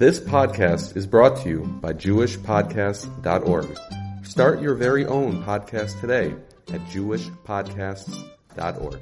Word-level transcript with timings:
This 0.00 0.18
podcast 0.18 0.96
is 0.96 1.06
brought 1.06 1.36
to 1.42 1.48
you 1.50 1.58
by 1.82 1.92
JewishPodcasts.org. 1.92 3.78
Start 4.24 4.62
your 4.62 4.74
very 4.74 5.04
own 5.04 5.44
podcast 5.44 6.00
today 6.00 6.34
at 6.72 6.80
JewishPodcasts.org. 6.86 9.00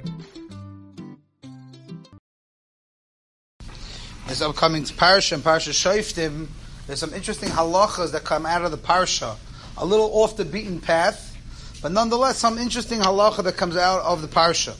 This 4.27 4.41
upcoming 4.41 4.83
parsha 4.83 5.31
and 5.31 5.41
parsha 5.41 5.71
Shoftim, 5.71 6.47
there's 6.85 6.99
some 6.99 7.13
interesting 7.13 7.47
halachas 7.47 8.11
that 8.11 8.25
come 8.25 8.45
out 8.45 8.65
of 8.65 8.71
the 8.71 8.77
parsha, 8.77 9.37
a 9.77 9.85
little 9.85 10.07
off 10.07 10.35
the 10.35 10.43
beaten 10.43 10.81
path, 10.81 11.33
but 11.81 11.93
nonetheless 11.93 12.39
some 12.39 12.57
interesting 12.57 12.99
halacha 12.99 13.41
that 13.45 13.55
comes 13.55 13.77
out 13.77 14.01
of 14.01 14.21
the 14.21 14.27
parsha. 14.27 14.75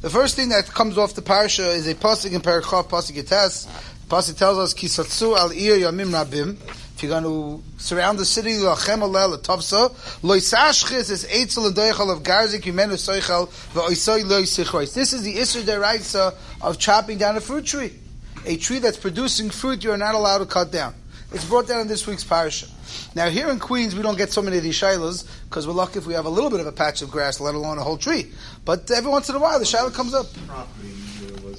The 0.00 0.10
first 0.10 0.36
thing 0.36 0.50
that 0.50 0.66
comes 0.66 0.98
off 0.98 1.14
the 1.14 1.22
parsha 1.22 1.74
is 1.74 1.88
a 1.88 1.94
pasuk 1.94 2.32
in 2.32 2.42
Parachav 2.42 2.88
pasuk 2.88 3.20
Yites. 3.20 3.66
Pasuk 4.08 4.36
tells 4.36 4.56
us 4.58 4.72
kisatsu 4.72 5.36
al 5.36 5.50
ir 5.50 5.78
yamim 5.78 6.10
rabim. 6.10 6.56
If 6.94 7.02
you're 7.02 7.10
going 7.10 7.24
to 7.24 7.62
surround 7.76 8.20
the 8.20 8.24
city, 8.24 8.52
lachem 8.52 9.00
alel 9.00 9.36
topsa 9.42 9.90
loisashchis 10.22 11.10
is 11.10 11.24
eitzel 11.24 11.66
and 11.66 11.74
doichal 11.74 12.12
of 12.12 12.22
garzik 12.22 12.62
yimenu 12.62 12.92
soichel 12.92 13.48
v'oisoi 13.74 14.22
loisichrois. 14.22 14.94
This 14.94 15.12
is 15.12 15.22
the 15.22 15.34
isur 15.34 15.62
deraisa 15.62 16.34
of 16.62 16.78
chopping 16.78 17.18
down 17.18 17.36
a 17.36 17.40
fruit 17.40 17.66
tree. 17.66 17.98
A 18.44 18.56
tree 18.56 18.78
that's 18.78 18.96
producing 18.96 19.50
fruit, 19.50 19.82
you're 19.82 19.96
not 19.96 20.14
allowed 20.14 20.38
to 20.38 20.46
cut 20.46 20.70
down. 20.70 20.94
It's 21.32 21.44
brought 21.44 21.66
down 21.66 21.80
in 21.80 21.88
this 21.88 22.06
week's 22.06 22.22
parasha. 22.22 22.68
Now, 23.16 23.28
here 23.28 23.50
in 23.50 23.58
Queens, 23.58 23.96
we 23.96 24.02
don't 24.02 24.16
get 24.16 24.30
so 24.30 24.40
many 24.40 24.56
of 24.58 24.62
these 24.62 24.80
shilas 24.80 25.28
because 25.50 25.66
we're 25.66 25.72
lucky 25.72 25.98
if 25.98 26.06
we 26.06 26.14
have 26.14 26.26
a 26.26 26.30
little 26.30 26.50
bit 26.50 26.60
of 26.60 26.66
a 26.68 26.72
patch 26.72 27.02
of 27.02 27.10
grass, 27.10 27.40
let 27.40 27.56
alone 27.56 27.78
a 27.78 27.82
whole 27.82 27.98
tree. 27.98 28.30
But 28.64 28.88
every 28.88 29.10
once 29.10 29.28
in 29.28 29.34
a 29.34 29.40
while, 29.40 29.58
the 29.58 29.64
shilah 29.64 29.92
comes 29.92 30.14
up. 30.14 30.26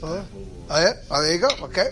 Oh, 0.01 0.15
yeah? 0.15 0.23
Oh, 0.69 0.81
yeah? 0.81 0.93
Oh, 1.09 1.21
there 1.21 1.33
you 1.33 1.39
go. 1.39 1.49
Okay. 1.63 1.87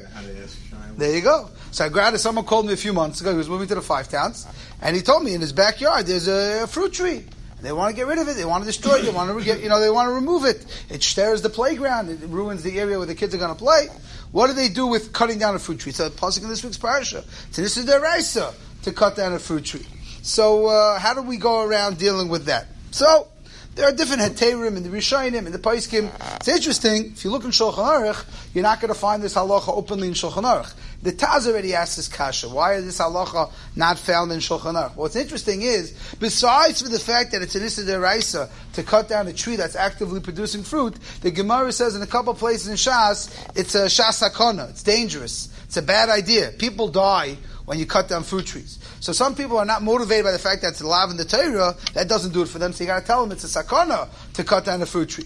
There 0.97 1.13
you 1.13 1.21
go. 1.21 1.49
So 1.71 1.85
I 1.85 1.89
grabbed 1.89 2.20
someone 2.20 2.45
called 2.45 2.67
me 2.67 2.73
a 2.73 2.77
few 2.77 2.93
months 2.93 3.20
ago. 3.21 3.31
He 3.31 3.38
was 3.38 3.49
moving 3.49 3.67
to 3.67 3.75
the 3.75 3.81
five 3.81 4.07
towns, 4.07 4.47
and 4.81 4.95
he 4.95 5.02
told 5.02 5.23
me 5.23 5.33
in 5.33 5.41
his 5.41 5.52
backyard 5.52 6.05
there's 6.05 6.27
a, 6.27 6.67
fruit 6.67 6.94
tree. 6.94 7.25
They 7.61 7.72
want 7.72 7.89
to 7.89 7.95
get 7.95 8.05
rid 8.05 8.19
of 8.19 8.27
it. 8.27 8.35
They 8.35 8.45
want 8.45 8.63
to 8.63 8.67
destroy 8.67 9.00
it. 9.00 9.03
They 9.03 9.11
want 9.11 9.35
to 9.35 9.44
get, 9.44 9.61
you 9.61 9.69
know, 9.69 9.80
they 9.80 9.89
want 9.89 10.08
to 10.08 10.13
remove 10.13 10.45
it. 10.45 10.66
It 10.89 11.02
stirs 11.02 11.41
the 11.41 11.50
playground. 11.50 12.09
It 12.09 12.19
ruins 12.27 12.63
the 12.63 12.80
area 12.80 12.97
where 12.97 13.08
the 13.08 13.16
kids 13.16 13.33
are 13.33 13.39
going 13.39 13.50
to 13.50 13.58
play. 13.58 13.88
What 14.31 14.47
do 14.47 14.53
they 14.53 14.69
do 14.69 14.85
with 14.85 15.13
cutting 15.13 15.39
down 15.39 15.55
a 15.55 15.59
fruit 15.59 15.80
tree? 15.80 15.91
A 15.91 16.09
pasuk 16.09 16.44
in 16.44 16.50
this 16.50 16.63
week's 16.63 16.78
parasha. 16.78 17.23
So 17.52 17.61
this 17.61 17.78
is 17.78 17.85
their 17.85 18.02
raisa 18.02 18.53
to 18.83 18.91
cut 18.91 19.16
down 19.16 19.33
a 19.33 19.39
fruit 19.39 19.66
tree. 19.66 19.85
So 20.22 20.67
uh, 20.67 21.00
how 21.00 21.13
do 21.13 21.23
we 21.23 21.38
go 21.38 21.63
around 21.63 21.97
dealing 21.97 22.30
with 22.30 22.45
that? 22.45 22.67
So 22.91 23.28
there 23.76 23.88
are 23.90 23.92
different 23.92 24.22
heterim 24.22 24.78
in 24.78 24.84
the 24.84 24.90
Rishayim, 24.90 25.45
in 25.45 25.52
the 25.52 25.59
Paiskim. 25.59 26.09
It's 26.38 26.48
interesting, 26.48 27.08
if 27.08 27.26
you 27.26 27.31
look 27.31 27.44
in 27.44 27.52
Shulchan 27.52 27.76
Aruch, 27.76 28.26
you're 28.54 28.64
not 28.64 28.80
going 28.80 28.94
to 28.94 29.00
find 29.00 29.22
this 29.22 29.36
halacha 29.36 29.68
openly 29.68 30.08
in 30.08 30.14
Shulchan 30.14 30.44
Aruch. 30.44 30.73
The 31.04 31.12
Taz 31.12 31.45
already 31.45 31.76
asked 31.76 31.98
this 31.98 32.08
kasha. 32.08 32.48
Why 32.48 32.76
is 32.76 32.86
this 32.86 33.00
halacha 33.00 33.52
not 33.76 34.00
found 34.00 34.31
in 34.31 34.40
Shulchan 34.40 34.76
Aruch? 34.76 34.96
What's 34.96 35.18
interesting 35.18 35.62
is, 35.62 35.94
besides 36.20 36.81
for 36.81 36.88
the 36.88 37.00
fact 37.00 37.34
that 37.34 37.42
it's 37.42 37.56
an 37.56 37.64
Issa 37.64 37.84
Deraisa 37.84 38.50
to 38.73 38.84
cut 38.84 39.09
down 39.09 39.28
a 39.28 39.34
tree 39.34 39.58
that's 39.58 39.76
actively 39.76 40.22
producing 40.22 40.64
fruit, 40.64 40.96
the 41.22 41.31
Gemara 41.31 41.73
says 41.73 41.98
in 41.98 42.02
a 42.02 42.08
couple 42.08 42.34
places 42.34 42.70
in 42.70 42.76
Shas, 42.76 43.30
it's 43.58 43.76
a 43.76 43.86
Shas 43.86 44.23
Hakona. 44.23 44.70
It's 44.70 44.84
dangerous. 44.84 45.50
It's 45.66 45.76
a 45.76 45.81
bad 45.81 46.08
idea. 46.08 46.52
People 46.58 46.88
die 46.88 47.36
when 47.66 47.78
you 47.78 47.86
cut 47.86 48.08
down 48.08 48.23
fruit 48.23 48.46
trees. 48.46 48.80
So 49.06 49.11
some 49.11 49.36
people 49.36 49.59
are 49.59 49.66
not 49.66 49.84
motivated 49.84 50.25
by 50.25 50.31
the 50.31 50.39
fact 50.39 50.64
that 50.64 50.70
it's 50.70 50.81
alive 50.81 51.11
in 51.11 51.17
the 51.17 51.25
Torah. 51.25 51.75
That 51.94 52.09
doesn't 52.09 52.34
do 52.34 52.42
it 52.42 52.48
for 52.48 52.58
them. 52.58 52.73
So 52.73 52.84
you 52.84 52.88
got 52.88 53.02
to 53.02 53.06
tell 53.06 53.22
them 53.22 53.31
it's 53.31 53.44
a 53.44 53.64
sakana 53.64 54.09
to 54.34 54.44
cut 54.44 54.66
down 54.66 54.81
a 54.81 54.88
fruit 54.88 55.09
tree. 55.09 55.25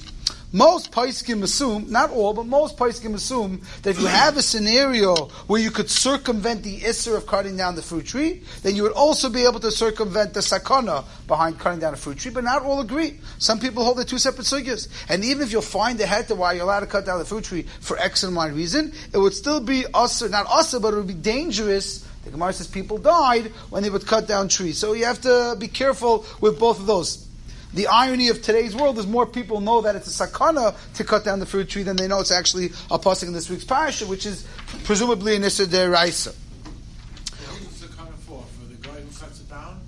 Most 0.52 0.92
paiskim 0.92 1.44
assume, 1.44 1.90
not 1.90 2.10
all, 2.10 2.34
but 2.34 2.46
most 2.46 2.76
paiskim 2.76 3.14
assume 3.14 3.62
that 3.84 3.92
if 3.92 4.02
you 4.02 4.08
have 4.08 4.36
a 4.36 4.42
scenario 4.42 5.16
where 5.48 5.62
you 5.62 5.72
could 5.72 5.90
circumvent 5.90 6.64
the 6.64 6.82
isser 6.82 7.16
of 7.16 7.26
cutting 7.26 7.56
down 7.56 7.76
the 7.76 7.82
fruit 7.82 8.06
tree, 8.06 8.42
then 8.64 8.76
you 8.76 8.84
would 8.84 8.92
also 8.92 9.30
be 9.30 9.46
able 9.46 9.62
to 9.62 9.72
circumvent 9.72 10.34
the 10.34 10.42
sakana 10.42 11.06
behind 11.28 11.58
cutting 11.58 11.80
down 11.80 11.94
a 11.94 11.98
fruit 11.98 12.18
tree. 12.18 12.32
But 12.32 12.44
not 12.44 12.64
all 12.64 12.82
agree. 12.82 13.22
Some 13.38 13.62
people 13.62 13.86
hold 13.86 13.98
the 13.98 14.04
two 14.04 14.18
separate 14.18 14.44
sugyas. 14.44 14.90
And 15.08 15.24
even 15.24 15.42
if 15.42 15.54
you'll 15.54 15.62
find 15.62 15.98
the 15.98 16.04
heter 16.04 16.36
why 16.36 16.52
you're 16.52 16.64
allowed 16.64 16.82
to 16.82 16.88
cut 16.88 17.06
down 17.06 17.20
the 17.20 17.26
fruit 17.26 17.46
tree 17.46 17.62
for 17.80 17.98
X 17.98 18.24
and 18.24 18.36
Y 18.36 18.48
reason, 18.48 18.92
it 19.14 19.20
would 19.20 19.34
still 19.34 19.62
be 19.62 19.86
usher, 19.94 20.28
not 20.28 20.48
usher, 20.50 20.82
but 20.82 20.94
it 20.94 20.98
would 20.98 21.08
be 21.08 21.14
dangerous 21.14 22.09
the 22.24 22.32
Gemara 22.32 22.54
says 22.54 22.68
people 22.68 22.98
died 22.98 23.48
when 23.70 23.84
they 23.84 23.90
would 23.90 24.06
cut 24.06 24.28
down 24.28 24.50
trees. 24.50 24.78
So 24.78 24.94
you 24.94 25.06
have 25.06 25.22
to 25.22 25.56
be 25.58 25.68
careful 25.68 26.26
with 26.42 26.60
both 26.60 26.80
of 26.80 26.86
those. 26.86 27.28
The 27.74 27.88
irony 27.88 28.30
of 28.30 28.42
today's 28.42 28.76
world 28.76 28.98
is 28.98 29.06
more 29.06 29.28
people 29.28 29.62
know 29.62 29.82
that 29.82 29.96
it's 29.96 30.20
a 30.20 30.28
sakana 30.28 30.76
to 30.96 31.04
cut 31.04 31.24
down 31.24 31.40
the 31.40 31.46
fruit 31.46 31.70
tree 31.70 31.84
than 31.84 31.96
they 31.96 32.08
know 32.08 32.20
it's 32.20 32.32
actually 32.32 32.68
a 32.90 32.98
pasuk 32.98 33.28
in 33.28 33.34
this 33.34 33.50
week's 33.50 33.64
parasha, 33.64 34.08
which 34.08 34.26
is 34.26 34.48
presumably 34.86 35.36
an 35.36 35.44
Issa 35.44 35.68
Deraisa. 35.68 36.36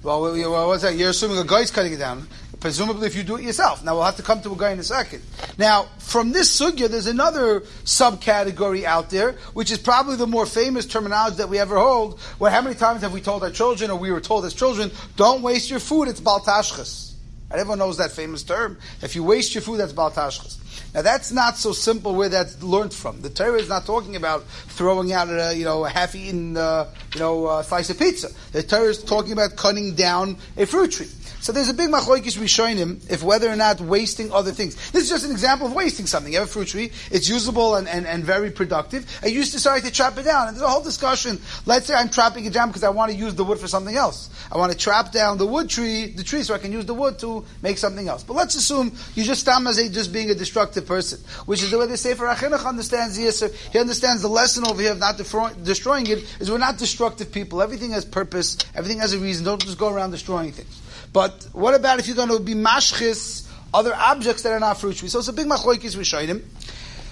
Well, 0.04 0.22
well, 0.22 0.68
what's 0.68 0.84
that? 0.84 0.96
You're 0.96 1.10
assuming 1.10 1.38
a 1.38 1.44
guy's 1.44 1.70
cutting 1.70 1.94
it 1.94 1.98
down. 1.98 2.28
Presumably, 2.62 3.08
if 3.08 3.16
you 3.16 3.24
do 3.24 3.38
it 3.38 3.44
yourself. 3.44 3.84
Now, 3.84 3.96
we'll 3.96 4.04
have 4.04 4.18
to 4.18 4.24
come 4.24 4.40
to 4.44 4.54
a 4.54 4.56
guy 4.56 4.70
in 4.70 4.78
a 4.78 4.84
second. 4.84 5.24
Now, 5.58 5.88
from 5.98 6.32
this 6.32 6.62
sugya, 6.62 6.88
there's 6.88 7.08
another 7.08 7.62
subcategory 7.86 8.84
out 8.84 9.10
there, 9.10 9.34
which 9.54 9.72
is 9.72 9.80
probably 9.80 10.16
the 10.16 10.28
more 10.28 10.46
famous 10.46 10.86
terminology 10.86 11.38
that 11.38 11.50
we 11.50 11.58
ever 11.58 11.80
hold. 11.80 12.20
Where 12.38 12.52
how 12.52 12.62
many 12.62 12.76
times 12.76 13.02
have 13.02 13.14
we 13.14 13.20
told 13.20 13.42
our 13.42 13.50
children, 13.50 13.90
or 13.90 13.98
we 13.98 14.12
were 14.12 14.22
told 14.22 14.46
as 14.46 14.54
children, 14.54 14.92
don't 15.16 15.42
waste 15.42 15.72
your 15.72 15.80
food, 15.80 16.08
it's 16.08 16.22
baltashchas. 16.22 17.14
Everyone 17.50 17.80
knows 17.80 17.98
that 17.98 18.12
famous 18.12 18.44
term. 18.44 18.78
If 19.02 19.16
you 19.16 19.24
waste 19.24 19.56
your 19.56 19.64
food, 19.64 19.78
that's 19.78 19.92
baltashchas. 19.92 20.58
Now 20.94 21.02
that's 21.02 21.32
not 21.32 21.58
so 21.58 21.72
simple 21.72 22.16
where 22.16 22.30
that's 22.30 22.62
learned 22.62 22.94
from. 22.94 23.22
The 23.22 23.30
Torah 23.30 23.60
is 23.60 23.70
not 23.70 23.86
talking 23.86 24.16
about 24.16 24.44
throwing 24.46 25.14
out 25.14 25.30
a 25.30 25.56
you 25.56 25.66
know 25.66 25.86
a 25.86 25.90
half-eaten 25.90 26.58
uh, 26.58 26.90
you 27.14 27.20
know 27.20 27.46
uh, 27.46 27.64
slice 27.64 27.90
of 27.90 28.00
pizza. 28.00 28.30
The 28.52 28.64
Torah 28.64 28.90
is 28.90 29.04
talking 29.04 29.32
about 29.32 29.56
cutting 29.56 29.96
down 29.96 30.38
a 30.58 30.66
fruit 30.66 30.92
tree. 30.92 31.08
So 31.42 31.52
there's 31.52 31.70
a 31.70 31.74
big 31.74 31.90
machlokes 31.90 32.78
him 32.78 33.02
if 33.10 33.24
whether 33.24 33.50
or 33.50 33.56
not 33.56 33.82
wasting 33.82 34.32
other 34.32 34.52
things. 34.52 34.76
This 34.92 35.06
is 35.06 35.10
just 35.10 35.26
an 35.26 35.32
example 35.32 35.66
of 35.66 35.74
wasting 35.74 36.06
something. 36.06 36.32
You 36.32 36.38
have 36.38 36.48
a 36.48 36.52
fruit 36.52 36.68
tree, 36.68 36.92
it's 37.10 37.28
usable 37.28 37.76
and, 37.76 37.88
and, 37.88 38.06
and 38.06 38.24
very 38.24 38.52
productive, 38.52 39.08
and 39.24 39.32
you 39.32 39.40
decide 39.40 39.82
to 39.84 39.92
chop 39.92 40.20
it 40.20 40.24
down. 40.24 40.50
And 40.50 40.56
there's 40.56 40.64
a 40.64 40.70
whole 40.70 40.84
discussion. 40.84 41.42
Let's 41.66 41.88
say 41.88 41.96
I'm 41.96 42.10
chopping 42.10 42.46
it 42.46 42.54
down 42.54 42.68
because 42.70 42.84
I 42.84 42.90
want 42.90 43.12
to 43.12 43.18
use 43.18 43.34
the 43.34 43.44
wood 43.44 43.58
for 43.58 43.68
something 43.68 43.96
else. 43.96 44.30
I 44.52 44.60
want 44.60 44.72
to 44.72 44.78
chop 44.78 45.12
down 45.12 45.40
the 45.40 45.48
wood 45.48 45.68
tree, 45.68 46.12
the 46.12 46.24
tree, 46.24 46.44
so 46.44 46.54
I 46.54 46.60
can 46.60 46.72
use 46.72 46.86
the 46.86 46.94
wood 46.94 47.18
to 47.20 47.44
make 47.64 47.80
something 47.80 48.08
else. 48.08 48.24
But 48.24 48.36
let's 48.36 48.54
assume 48.54 48.92
you 49.16 49.24
just 49.24 49.42
stam 49.42 49.66
as 49.66 49.80
a 49.80 49.90
just 49.90 50.14
being 50.14 50.30
a 50.30 50.36
destructive 50.36 50.81
person, 50.82 51.20
which 51.46 51.64
is 51.64 51.72
the 51.72 51.78
way 51.78 51.88
the 51.88 51.98
Sefer 51.98 52.26
HaChinuch 52.26 52.66
understands 52.66 53.18
the 53.18 53.26
Yisr. 53.26 53.54
He 53.72 53.80
understands 53.80 54.22
the 54.22 54.28
lesson 54.28 54.66
over 54.68 54.82
here 54.82 54.92
of 54.92 55.00
not 55.00 55.18
destroying 55.18 56.08
it 56.08 56.20
is 56.40 56.52
we're 56.52 56.58
not 56.58 56.78
destructive 56.78 57.32
people. 57.32 57.62
Everything 57.62 57.92
has 57.92 58.06
purpose. 58.06 58.58
Everything 58.76 59.00
has 59.00 59.14
a 59.14 59.20
reason. 59.20 59.46
Don't 59.46 59.62
just 59.62 59.78
go 59.78 59.94
around 59.94 60.12
destroying 60.12 60.52
things. 60.52 60.82
But 61.14 61.48
what 61.54 61.74
about 61.74 62.00
if 62.00 62.08
you're 62.08 62.16
going 62.16 62.30
to 62.30 62.40
be 62.40 62.54
mashchis 62.54 63.48
other 63.74 63.94
objects 63.94 64.44
that 64.44 64.52
are 64.52 64.60
not 64.60 64.80
fruit 64.80 64.98
trees? 64.98 65.12
So 65.12 65.20
it's 65.20 65.28
a 65.28 65.34
big 65.34 65.48
machlokes 65.48 66.28
him. 66.28 66.44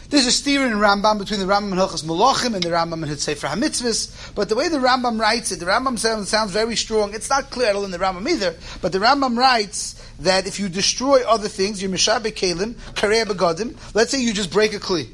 There's 0.10 0.26
a 0.26 0.32
steer 0.32 0.66
in 0.66 0.74
Rambam 0.74 1.20
between 1.20 1.40
the 1.40 1.46
Rambam 1.46 1.72
and 1.72 1.74
Hilchas 1.74 2.04
Malachim 2.04 2.56
and 2.56 2.64
the 2.64 2.70
Rambam 2.70 3.08
and 3.08 3.20
Sefer 3.20 3.46
HaMitzvahs. 3.46 4.34
But 4.34 4.50
the 4.50 4.56
way 4.56 4.68
the 4.68 4.80
Rambam 4.80 5.20
writes 5.20 5.52
it, 5.52 5.60
the 5.60 5.68
Rambam 5.68 6.00
sounds, 6.00 6.30
sounds 6.30 6.52
very 6.52 6.76
strong. 6.76 7.14
It's 7.14 7.30
not 7.30 7.52
clear 7.52 7.70
at 7.70 7.76
all 7.76 7.86
in 7.86 7.92
the 7.92 8.00
Rambam 8.00 8.28
either. 8.28 8.56
But 8.82 8.92
the 8.92 8.98
Rambam 8.98 9.38
writes 9.38 9.99
that 10.20 10.48
if 10.48 10.60
you 10.60 10.70
destroy 10.70 11.22
other 11.28 11.48
things, 11.48 11.82
you're 11.82 11.92
mishabe 11.92 12.32
kalim, 12.34 12.74
kareh 12.94 13.26
begodim. 13.26 13.76
Let's 13.94 14.12
say 14.12 14.22
you 14.22 14.34
just 14.34 14.52
break 14.52 14.74
a 14.74 14.80
kli. 14.80 15.08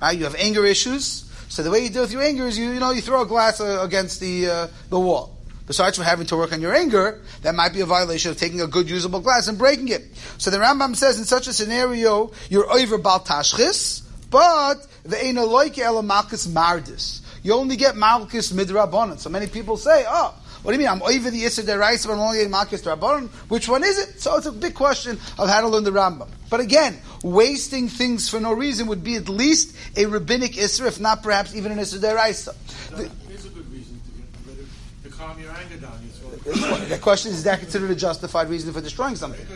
Right? 0.00 0.16
You 0.16 0.24
have 0.24 0.34
anger 0.36 0.64
issues. 0.64 1.24
So 1.48 1.62
the 1.62 1.70
way 1.70 1.80
you 1.80 1.90
deal 1.90 2.02
with 2.02 2.12
your 2.12 2.22
anger 2.22 2.46
is 2.46 2.58
you, 2.58 2.70
you 2.70 2.80
know, 2.80 2.90
you 2.90 3.00
throw 3.00 3.22
a 3.22 3.26
glass 3.26 3.60
uh, 3.60 3.80
against 3.82 4.20
the, 4.20 4.48
uh, 4.48 4.68
the 4.90 4.98
wall 4.98 5.36
besides 5.66 5.96
from 5.96 6.04
having 6.04 6.26
to 6.26 6.36
work 6.36 6.52
on 6.52 6.60
your 6.60 6.74
anger, 6.74 7.20
that 7.42 7.54
might 7.54 7.72
be 7.72 7.80
a 7.80 7.86
violation 7.86 8.30
of 8.30 8.36
taking 8.36 8.60
a 8.60 8.66
good 8.66 8.88
usable 8.88 9.20
glass 9.20 9.48
and 9.48 9.58
breaking 9.58 9.88
it. 9.88 10.04
So 10.38 10.50
the 10.50 10.58
Rambam 10.58 10.94
says 10.96 11.18
in 11.18 11.24
such 11.24 11.48
a 11.48 11.52
scenario, 11.52 12.32
you're 12.48 12.70
over 12.70 12.98
bal 12.98 13.20
tashchis, 13.20 14.02
but 14.30 14.86
the 15.04 15.16
loike 15.16 15.74
elamalkus 15.74 16.48
mardis. 16.48 17.20
You 17.42 17.54
only 17.54 17.76
get 17.76 17.96
malchus 17.96 18.52
midrabanan. 18.52 19.18
So 19.18 19.30
many 19.30 19.46
people 19.46 19.76
say, 19.76 20.04
oh, 20.08 20.34
what 20.66 20.72
do 20.72 20.78
you 20.78 20.80
mean? 20.80 20.88
I'm 20.88 21.02
over 21.02 21.30
the 21.30 21.44
Issa 21.44 21.62
Deraisa, 21.62 22.08
but 22.08 22.14
I'm 22.14 22.18
only 22.18 22.38
getting 22.38 22.50
Malchus 22.50 22.82
Rabbanon. 22.82 23.28
Which 23.48 23.68
one 23.68 23.84
is 23.84 24.00
it? 24.00 24.20
So 24.20 24.36
it's 24.36 24.46
a 24.46 24.52
big 24.52 24.74
question 24.74 25.16
of 25.38 25.48
how 25.48 25.60
to 25.60 25.68
learn 25.68 25.84
the 25.84 25.92
Rambam. 25.92 26.26
But 26.50 26.58
again, 26.58 26.98
wasting 27.22 27.88
things 27.88 28.28
for 28.28 28.40
no 28.40 28.52
reason 28.52 28.88
would 28.88 29.04
be 29.04 29.14
at 29.14 29.28
least 29.28 29.76
a 29.96 30.06
rabbinic 30.06 30.58
Issa, 30.58 30.88
if 30.88 30.98
not 30.98 31.22
perhaps 31.22 31.54
even 31.54 31.70
an 31.70 31.78
Issa 31.78 31.98
Deraisa. 31.98 32.52
The, 35.04 35.08
calm 35.10 35.40
your 35.40 35.52
anger 35.52 35.76
down. 35.76 36.00
the 36.88 36.98
question 37.00 37.30
is, 37.30 37.38
is 37.38 37.44
that 37.44 37.60
considered 37.60 37.92
a 37.92 37.94
justified 37.94 38.48
reason 38.48 38.72
for 38.72 38.80
destroying 38.80 39.14
something? 39.14 39.46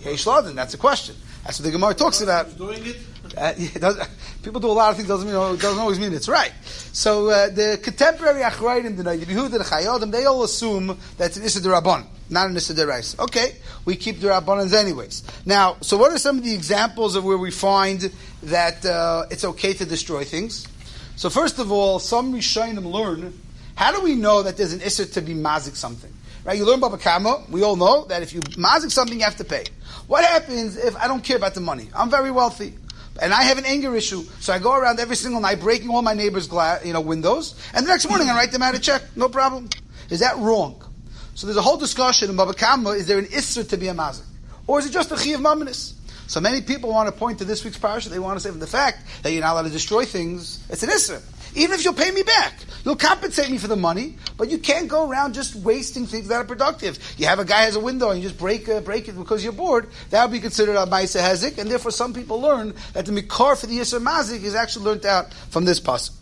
Hey, 0.00 0.14
Shladen, 0.14 0.54
that's 0.54 0.74
a 0.74 0.78
question. 0.78 1.16
That's 1.42 1.58
what 1.58 1.64
the 1.64 1.72
Gemara 1.72 1.94
talks 1.94 2.20
about. 2.20 2.56
Doing 2.56 2.86
it? 2.86 2.98
Uh, 3.36 3.52
people 4.42 4.60
do 4.60 4.68
a 4.68 4.72
lot 4.72 4.90
of 4.90 4.96
things, 4.96 5.08
doesn't, 5.08 5.26
mean, 5.26 5.36
doesn't 5.58 5.78
always 5.78 5.98
mean 5.98 6.12
it's 6.12 6.28
right. 6.28 6.52
So 6.92 7.28
uh, 7.30 7.48
the 7.48 7.78
contemporary 7.82 8.42
Achrayim, 8.42 8.96
the 8.96 9.02
Yehuda, 9.02 9.50
the 9.50 9.58
Chayodim, 9.58 10.10
they 10.10 10.24
all 10.24 10.42
assume 10.42 10.98
that 11.18 11.26
it's 11.26 11.36
an 11.36 11.44
Issa 11.44 11.60
Rabban, 11.60 12.04
not 12.30 12.48
an 12.48 12.56
Issa 12.56 12.74
Derais. 12.74 13.18
Okay, 13.18 13.56
we 13.84 13.96
keep 13.96 14.20
the 14.20 14.28
Rabbanans 14.28 14.74
anyways. 14.74 15.22
Now, 15.46 15.76
so 15.80 15.96
what 15.96 16.12
are 16.12 16.18
some 16.18 16.38
of 16.38 16.44
the 16.44 16.54
examples 16.54 17.16
of 17.16 17.24
where 17.24 17.38
we 17.38 17.50
find 17.50 18.12
that 18.42 18.84
uh, 18.84 19.26
it's 19.30 19.44
okay 19.44 19.72
to 19.74 19.84
destroy 19.84 20.24
things? 20.24 20.66
So 21.16 21.30
first 21.30 21.58
of 21.58 21.70
all, 21.70 21.98
some 21.98 22.32
Rishonim 22.34 22.84
learn 22.90 23.38
How 23.74 23.92
do 23.92 24.00
we 24.02 24.14
know 24.14 24.42
that 24.42 24.56
there's 24.56 24.72
an 24.72 24.80
issue 24.80 25.04
to 25.04 25.20
be 25.20 25.34
mazik 25.34 25.76
something? 25.76 26.12
Right? 26.44 26.58
You 26.58 26.64
learn 26.64 26.80
Baba 26.80 26.98
Kama. 26.98 27.44
We 27.50 27.62
all 27.62 27.76
know 27.76 28.04
that 28.06 28.22
if 28.22 28.32
you 28.32 28.40
mazik 28.40 28.90
something, 28.90 29.18
you 29.18 29.24
have 29.24 29.36
to 29.36 29.44
pay. 29.44 29.64
What 30.08 30.24
happens 30.24 30.76
if 30.76 30.96
I 30.96 31.06
don't 31.06 31.22
care 31.22 31.36
about 31.36 31.54
the 31.54 31.60
money? 31.60 31.88
I'm 31.94 32.10
very 32.10 32.30
wealthy. 32.30 32.74
And 33.20 33.32
I 33.34 33.42
have 33.42 33.58
an 33.58 33.66
anger 33.66 33.94
issue, 33.94 34.22
so 34.40 34.52
I 34.52 34.58
go 34.58 34.74
around 34.74 34.98
every 34.98 35.16
single 35.16 35.40
night 35.40 35.60
breaking 35.60 35.90
all 35.90 36.00
my 36.02 36.14
neighbors' 36.14 36.46
glass, 36.46 36.84
you 36.84 36.92
know, 36.92 37.00
windows, 37.00 37.54
and 37.74 37.84
the 37.84 37.90
next 37.90 38.08
morning 38.08 38.30
I 38.30 38.34
write 38.34 38.52
them 38.52 38.62
out 38.62 38.74
a 38.74 38.80
check. 38.80 39.02
No 39.16 39.28
problem. 39.28 39.68
Is 40.08 40.20
that 40.20 40.38
wrong? 40.38 40.82
So 41.34 41.46
there's 41.46 41.56
a 41.56 41.62
whole 41.62 41.76
discussion 41.76 42.30
in 42.30 42.36
Baba 42.36 42.54
Kama, 42.54 42.90
is 42.90 43.06
there 43.06 43.18
an 43.18 43.26
isser 43.26 43.68
to 43.68 43.76
be 43.76 43.88
a 43.88 43.94
mazik? 43.94 44.24
Or 44.66 44.78
is 44.78 44.86
it 44.86 44.92
just 44.92 45.10
a 45.12 45.18
chiv 45.18 45.40
maminis? 45.40 45.94
So 46.26 46.40
many 46.40 46.62
people 46.62 46.90
want 46.90 47.08
to 47.08 47.12
point 47.12 47.38
to 47.40 47.44
this 47.44 47.64
week's 47.64 47.78
parasha. 47.78 48.08
They 48.08 48.18
want 48.18 48.38
to 48.38 48.42
say 48.42 48.50
from 48.50 48.60
the 48.60 48.66
fact 48.66 49.00
that 49.22 49.32
you're 49.32 49.42
not 49.42 49.52
allowed 49.52 49.64
to 49.64 49.70
destroy 49.70 50.04
things, 50.04 50.64
it's 50.70 50.82
an 50.82 50.88
isser. 50.88 51.20
Even 51.54 51.74
if 51.74 51.84
you'll 51.84 51.94
pay 51.94 52.10
me 52.10 52.22
back, 52.22 52.54
you'll 52.84 52.96
compensate 52.96 53.50
me 53.50 53.58
for 53.58 53.68
the 53.68 53.76
money, 53.76 54.16
but 54.36 54.50
you 54.50 54.58
can't 54.58 54.88
go 54.88 55.08
around 55.08 55.34
just 55.34 55.54
wasting 55.54 56.06
things 56.06 56.28
that 56.28 56.36
are 56.36 56.44
productive. 56.44 56.98
You 57.18 57.26
have 57.26 57.38
a 57.38 57.44
guy 57.44 57.62
has 57.62 57.76
a 57.76 57.80
window 57.80 58.10
and 58.10 58.22
you 58.22 58.28
just 58.28 58.38
break 58.38 58.68
uh, 58.68 58.80
break 58.80 59.08
it 59.08 59.16
because 59.16 59.44
you're 59.44 59.52
bored. 59.52 59.88
That 60.10 60.24
would 60.24 60.32
be 60.32 60.40
considered 60.40 60.76
a 60.76 60.86
ma'isa 60.86 61.20
hezik, 61.20 61.58
and 61.58 61.70
therefore 61.70 61.90
some 61.90 62.14
people 62.14 62.40
learn 62.40 62.74
that 62.94 63.06
the 63.06 63.12
mikar 63.12 63.58
for 63.58 63.66
the 63.66 63.78
yisr 63.78 64.02
mazik 64.02 64.42
is 64.42 64.54
actually 64.54 64.86
learned 64.86 65.06
out 65.06 65.32
from 65.50 65.64
this 65.64 65.80
pasuk. 65.80 66.12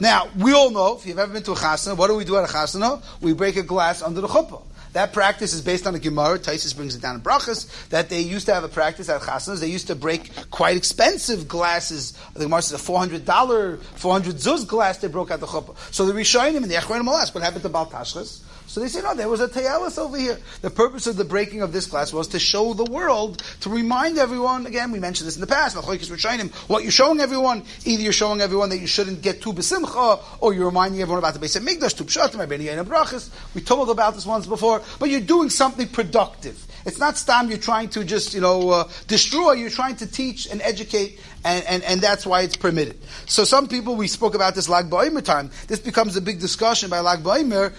Now 0.00 0.28
we 0.38 0.52
all 0.52 0.70
know 0.70 0.96
if 0.96 1.06
you've 1.06 1.18
ever 1.18 1.32
been 1.32 1.42
to 1.42 1.52
a 1.52 1.56
chasana, 1.56 1.96
what 1.96 2.06
do 2.06 2.14
we 2.14 2.24
do 2.24 2.36
at 2.36 2.44
a 2.44 2.52
chasana? 2.52 3.02
We 3.20 3.32
break 3.32 3.56
a 3.56 3.64
glass 3.64 4.00
under 4.00 4.20
the 4.20 4.28
chuppah. 4.28 4.62
That 4.98 5.12
practice 5.12 5.54
is 5.54 5.62
based 5.62 5.86
on 5.86 5.94
a 5.94 6.00
Gemara. 6.00 6.40
Taisus 6.40 6.74
brings 6.74 6.96
it 6.96 7.00
down 7.00 7.14
in 7.14 7.20
Brachas 7.20 7.68
that 7.90 8.08
they 8.08 8.20
used 8.20 8.46
to 8.46 8.54
have 8.54 8.64
a 8.64 8.68
practice 8.68 9.08
at 9.08 9.20
Chasanas. 9.20 9.60
They 9.60 9.68
used 9.68 9.86
to 9.86 9.94
break 9.94 10.32
quite 10.50 10.76
expensive 10.76 11.46
glasses. 11.46 12.18
The 12.34 12.46
Gemara 12.46 12.62
says 12.62 12.80
a 12.80 12.82
four 12.82 12.98
hundred 12.98 13.24
dollar, 13.24 13.76
four 13.76 14.12
hundred 14.12 14.34
zuz 14.38 14.66
glass 14.66 14.98
they 14.98 15.06
broke 15.06 15.30
out 15.30 15.38
the 15.38 15.46
chuppah. 15.46 15.76
So 15.94 16.04
the 16.04 16.14
Rishonim 16.14 16.56
and 16.56 16.64
the 16.64 16.74
Achronim 16.74 17.06
will 17.06 17.14
ask, 17.14 17.32
what 17.32 17.44
happened 17.44 17.62
to 17.62 17.68
Bal 17.68 17.86
Tashchas? 17.86 18.42
So 18.68 18.80
they 18.80 18.88
say, 18.88 19.00
no, 19.00 19.14
there 19.14 19.30
was 19.30 19.40
a 19.40 19.48
Tayalis 19.48 19.98
over 19.98 20.18
here. 20.18 20.38
The 20.60 20.68
purpose 20.68 21.06
of 21.06 21.16
the 21.16 21.24
breaking 21.24 21.62
of 21.62 21.72
this 21.72 21.86
glass 21.86 22.12
was 22.12 22.28
to 22.28 22.38
show 22.38 22.74
the 22.74 22.84
world, 22.84 23.42
to 23.62 23.70
remind 23.70 24.18
everyone, 24.18 24.66
again, 24.66 24.92
we 24.92 24.98
mentioned 24.98 25.26
this 25.26 25.36
in 25.36 25.40
the 25.40 25.46
past, 25.46 25.74
what 25.74 26.82
you're 26.82 26.90
showing 26.90 27.20
everyone, 27.20 27.62
either 27.86 28.02
you're 28.02 28.12
showing 28.12 28.42
everyone 28.42 28.68
that 28.68 28.76
you 28.78 28.86
shouldn't 28.86 29.22
get 29.22 29.40
too 29.40 29.54
besimcha, 29.54 30.20
or 30.40 30.52
you're 30.52 30.66
reminding 30.66 31.00
everyone 31.00 31.18
about 31.18 31.32
the 31.32 31.40
tu 31.40 32.04
pshatim, 32.04 32.84
brachas. 32.84 33.30
We 33.54 33.62
told 33.62 33.88
about 33.88 34.14
this 34.14 34.26
once 34.26 34.46
before, 34.46 34.82
but 34.98 35.08
you're 35.08 35.22
doing 35.22 35.48
something 35.48 35.88
productive. 35.88 36.62
It's 36.88 36.98
not 36.98 37.18
stam 37.18 37.50
you're 37.50 37.58
trying 37.58 37.90
to 37.90 38.02
just, 38.02 38.32
you 38.32 38.40
know, 38.40 38.70
uh, 38.70 38.88
destroy, 39.08 39.52
you're 39.52 39.68
trying 39.68 39.96
to 39.96 40.06
teach 40.06 40.46
and 40.46 40.62
educate, 40.62 41.20
and, 41.44 41.62
and, 41.66 41.82
and 41.82 42.00
that's 42.00 42.24
why 42.24 42.40
it's 42.40 42.56
permitted. 42.56 42.98
So 43.26 43.44
some 43.44 43.68
people, 43.68 43.94
we 43.94 44.08
spoke 44.08 44.34
about 44.34 44.54
this 44.54 44.70
Lag 44.70 44.88
Ba'omer 44.88 45.22
time, 45.22 45.50
this 45.66 45.80
becomes 45.80 46.16
a 46.16 46.22
big 46.22 46.40
discussion 46.40 46.88
by 46.88 47.00
Lag 47.00 47.22
Ba'omer, 47.22 47.74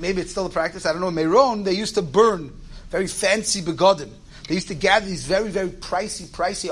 maybe 0.00 0.22
it's 0.22 0.30
still 0.30 0.46
a 0.46 0.50
practice, 0.50 0.86
I 0.86 0.92
don't 0.92 1.02
know, 1.02 1.10
Meron, 1.10 1.62
they 1.62 1.74
used 1.74 1.94
to 1.96 2.02
burn 2.02 2.54
very 2.88 3.06
fancy 3.06 3.60
begodim. 3.60 4.08
They 4.48 4.54
used 4.54 4.68
to 4.68 4.74
gather 4.74 5.06
these 5.06 5.24
very, 5.24 5.48
very 5.48 5.70
pricey, 5.70 6.26
pricey 6.26 6.70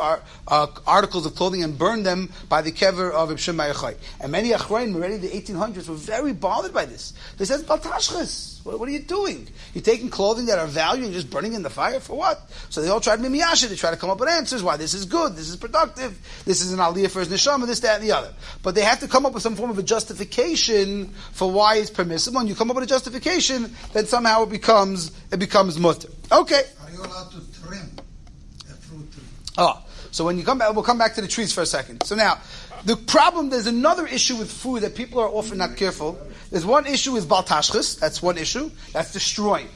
uh, 0.48 0.66
articles 0.86 1.24
of 1.24 1.34
clothing 1.34 1.64
and 1.64 1.78
burn 1.78 2.02
them 2.02 2.30
by 2.48 2.60
the 2.60 2.70
kever 2.70 3.10
of 3.10 3.30
Ibn 3.30 3.38
Mayachai. 3.56 3.96
And 4.20 4.30
many 4.30 4.50
Achroin, 4.50 4.94
already 4.94 5.14
in 5.14 5.20
the 5.22 5.28
1800s, 5.28 5.88
were 5.88 5.94
very 5.94 6.32
bothered 6.32 6.74
by 6.74 6.84
this. 6.84 7.14
They 7.38 7.44
said, 7.44 7.60
Baltashchas. 7.60 8.52
What, 8.64 8.78
what, 8.78 8.88
are 8.88 8.92
you 8.92 9.00
doing? 9.00 9.48
You're 9.74 9.82
taking 9.82 10.08
clothing 10.08 10.46
that 10.46 10.58
are 10.58 10.66
valued 10.66 11.06
and 11.06 11.14
just 11.14 11.30
burning 11.30 11.54
in 11.54 11.62
the 11.62 11.70
fire 11.70 11.98
for 11.98 12.16
what? 12.16 12.48
So 12.68 12.80
they 12.80 12.88
all 12.88 13.00
tried 13.00 13.16
to 13.16 13.22
mimiyasha. 13.22 13.68
They 13.68 13.76
try 13.76 13.90
to 13.90 13.96
come 13.96 14.10
up 14.10 14.20
with 14.20 14.28
answers 14.28 14.62
why 14.62 14.76
this 14.76 14.94
is 14.94 15.04
good, 15.04 15.34
this 15.34 15.48
is 15.48 15.56
productive, 15.56 16.16
this 16.44 16.60
is 16.60 16.72
an 16.72 16.78
aliyah 16.78 17.10
for 17.10 17.20
his 17.20 17.28
neshama, 17.28 17.66
this, 17.66 17.80
that, 17.80 18.00
and 18.00 18.08
the 18.08 18.12
other. 18.12 18.32
But 18.62 18.74
they 18.74 18.82
have 18.82 19.00
to 19.00 19.08
come 19.08 19.26
up 19.26 19.32
with 19.34 19.42
some 19.42 19.56
form 19.56 19.70
of 19.70 19.78
a 19.78 19.82
justification 19.82 21.08
for 21.32 21.50
why 21.50 21.76
it's 21.76 21.90
permissible. 21.90 22.38
And 22.38 22.48
you 22.48 22.54
come 22.54 22.70
up 22.70 22.76
with 22.76 22.84
a 22.84 22.88
justification, 22.88 23.74
then 23.92 24.06
somehow 24.06 24.44
it 24.44 24.50
becomes 24.50 25.10
it 25.32 25.38
becomes 25.38 25.78
mutter. 25.78 26.08
Okay. 26.30 26.62
Are 26.84 26.90
you 26.90 27.02
allowed 27.02 27.30
to 27.32 27.60
trim 27.60 27.90
a 28.70 28.74
fruit 28.74 29.12
tree? 29.12 29.22
Oh, 29.58 29.82
so 30.10 30.24
when 30.24 30.38
you 30.38 30.44
come 30.44 30.58
back, 30.58 30.72
we'll 30.74 30.82
come 30.82 30.98
back 30.98 31.14
to 31.14 31.20
the 31.20 31.28
trees 31.28 31.52
for 31.52 31.62
a 31.62 31.66
second. 31.66 32.04
So 32.04 32.14
now, 32.14 32.38
the 32.84 32.96
problem, 32.96 33.50
there's 33.50 33.66
another 33.66 34.06
issue 34.06 34.36
with 34.36 34.50
food 34.50 34.82
that 34.82 34.94
people 34.94 35.20
are 35.20 35.28
often 35.28 35.58
not 35.58 35.76
careful. 35.76 36.18
There's 36.50 36.66
one 36.66 36.86
issue 36.86 37.16
is 37.16 37.24
baltashchis. 37.24 37.98
That's 37.98 38.22
one 38.22 38.38
issue. 38.38 38.70
That's 38.92 39.12
destroying. 39.12 39.68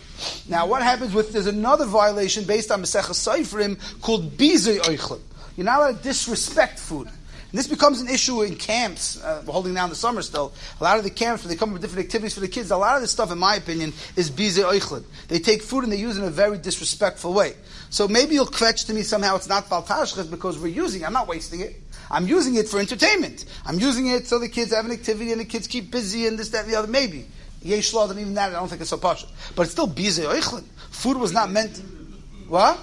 Now, 0.49 0.67
what 0.67 0.83
happens 0.83 1.15
with, 1.15 1.33
there's 1.33 1.47
another 1.47 1.87
violation 1.87 2.45
based 2.45 2.71
on 2.71 2.83
Masechah 2.83 3.13
Seifrim 3.13 4.01
called 4.01 4.37
bizay 4.37 4.79
oichlim. 4.81 5.21
You're 5.57 5.67
not 5.67 5.79
allowed 5.79 5.97
to 5.99 6.03
disrespect 6.03 6.79
food. 6.79 7.09
And 7.51 7.59
this 7.59 7.69
becomes 7.69 8.01
an 8.01 8.09
issue 8.09 8.43
in 8.43 8.57
camps. 8.57 9.23
Uh, 9.23 9.43
holding 9.47 9.75
down 9.75 9.89
the 9.89 9.95
summer 9.95 10.23
still. 10.23 10.53
A 10.81 10.85
lot 10.85 10.99
of 10.99 11.05
the 11.05 11.11
camps, 11.11 11.45
when 11.45 11.51
they 11.51 11.57
come 11.57 11.71
up 11.71 11.75
with 11.75 11.83
different 11.83 12.05
activities 12.07 12.35
for 12.35 12.41
the 12.41 12.49
kids, 12.49 12.71
a 12.71 12.77
lot 12.77 12.97
of 12.97 13.03
this 13.03 13.13
stuff, 13.13 13.31
in 13.31 13.39
my 13.39 13.55
opinion, 13.55 13.93
is 14.17 14.31
bizay 14.31 14.65
oichlin. 14.65 15.05
They 15.29 15.39
take 15.39 15.63
food 15.63 15.85
and 15.85 15.93
they 15.93 15.97
use 15.97 16.17
it 16.17 16.23
in 16.23 16.27
a 16.27 16.31
very 16.31 16.59
disrespectful 16.59 17.33
way. 17.33 17.55
So 17.89 18.09
maybe 18.09 18.35
you'll 18.35 18.47
fetch 18.47 18.85
to 18.87 18.95
me 18.95 19.03
somehow 19.03 19.37
it's 19.37 19.49
not 19.49 19.69
baltashchis 19.69 20.31
because 20.31 20.59
we're 20.59 20.69
using 20.69 21.03
it. 21.03 21.07
I'm 21.07 21.13
not 21.13 21.29
wasting 21.29 21.61
it. 21.61 21.77
I'm 22.11 22.27
using 22.27 22.57
it 22.57 22.69
for 22.69 22.81
entertainment. 22.81 23.45
I'm 23.65 23.79
using 23.79 24.09
it 24.09 24.27
so 24.27 24.39
the 24.39 24.49
kids 24.49 24.75
have 24.75 24.85
an 24.85 24.93
activity 24.93 25.33
and 25.33 25.41
the 25.41 25.45
kids 25.45 25.67
keep 25.67 25.91
busy 25.91 26.27
and 26.27 26.39
this, 26.39 26.49
that, 26.51 26.65
and 26.65 26.73
the 26.73 26.77
other. 26.77 26.89
Maybe. 26.89 27.27
Yesh 27.63 27.93
law, 27.95 28.11
even 28.11 28.35
that, 28.35 28.51
I 28.51 28.53
don't 28.53 28.69
think 28.69 28.81
it's 28.81 28.91
so 28.91 28.99
partial. 28.99 29.29
But 29.55 29.63
it's 29.63 29.73
still 29.73 29.89
bizay 29.89 30.25
oichlin. 30.25 30.65
Food 30.91 31.17
was 31.17 31.33
not 31.33 31.51
meant. 31.51 31.83
What? 32.49 32.79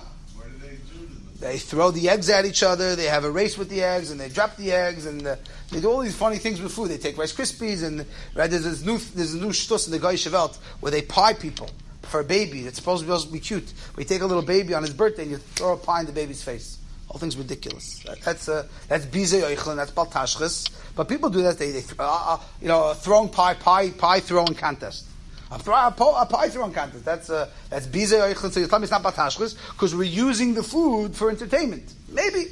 They 1.44 1.58
throw 1.58 1.92
the 1.92 2.08
eggs 2.08 2.30
at 2.30 2.46
each 2.46 2.64
other. 2.64 2.96
They 2.96 3.08
have 3.08 3.26
a 3.26 3.30
race 3.30 3.58
with 3.58 3.68
the 3.68 3.84
eggs, 3.84 4.12
and 4.12 4.20
they 4.20 4.30
drop 4.30 4.56
the 4.56 4.72
eggs, 4.72 5.06
and 5.06 5.28
uh, 5.28 5.36
they 5.72 5.82
do 5.82 5.92
all 5.92 6.00
these 6.00 6.16
funny 6.16 6.38
things 6.38 6.62
with 6.62 6.72
food. 6.72 6.88
They 6.88 6.98
take 6.98 7.18
Rice 7.18 7.34
Krispies, 7.34 7.84
and 7.84 8.06
right, 8.34 8.50
there's 8.50 8.64
this 8.64 8.82
new 8.82 8.98
there's 8.98 9.34
a 9.34 9.40
new 9.40 9.50
shtus 9.50 9.86
in 9.86 9.92
the 9.92 10.00
Goy 10.00 10.14
Shavelt 10.14 10.58
where 10.80 10.90
they 10.90 11.02
pie 11.02 11.34
people 11.34 11.70
for 12.04 12.22
a 12.22 12.24
baby. 12.24 12.62
It's 12.62 12.78
supposed 12.78 13.06
to 13.06 13.30
be, 13.30 13.42
cute. 13.42 13.74
We 13.98 14.06
take 14.06 14.22
a 14.22 14.26
little 14.26 14.42
baby 14.42 14.74
on 14.74 14.84
his 14.84 14.94
birthday, 14.94 15.24
and 15.24 15.32
you 15.32 15.38
throw 15.38 15.74
a 15.74 15.78
pie 15.78 16.00
in 16.00 16.06
the 16.06 16.14
baby's 16.14 16.42
face. 16.42 16.78
All 17.10 17.20
thing's 17.20 17.36
ridiculous. 17.36 18.00
That, 18.06 18.22
that's 18.22 18.48
uh, 18.48 18.66
that's 18.88 19.06
bizei 19.06 19.44
oichlin. 19.44 19.76
That's 19.76 19.92
baltashchis. 19.92 20.70
But 20.96 21.10
people 21.10 21.30
do 21.30 21.42
that. 21.42 21.58
They, 21.58 21.72
they 21.72 21.84
uh, 22.00 22.36
uh, 22.36 22.40
you 22.62 22.70
know 22.70 22.94
throwing 22.94 23.28
pie 23.28 23.56
pie 23.56 23.90
pie 23.90 24.22
throwing 24.22 24.56
contest. 24.56 25.08
A, 25.54 25.60
throw, 25.60 25.76
a, 25.76 25.92
po, 25.92 26.16
a 26.16 26.26
contest. 26.72 27.06
That's 27.06 27.30
uh, 27.30 27.48
that's 27.70 27.86
bizei 27.86 28.34
oichlin. 28.34 28.52
So 28.52 28.60
you 28.60 28.68
tell 28.68 28.80
me 28.80 28.84
it's 28.84 28.92
not 28.92 29.04
baltashchis 29.04 29.56
because 29.72 29.94
we're 29.94 30.04
using 30.04 30.56
the 30.56 30.64
food 30.64 31.16
for 31.16 31.30
entertainment. 31.30 31.94
Maybe. 32.10 32.48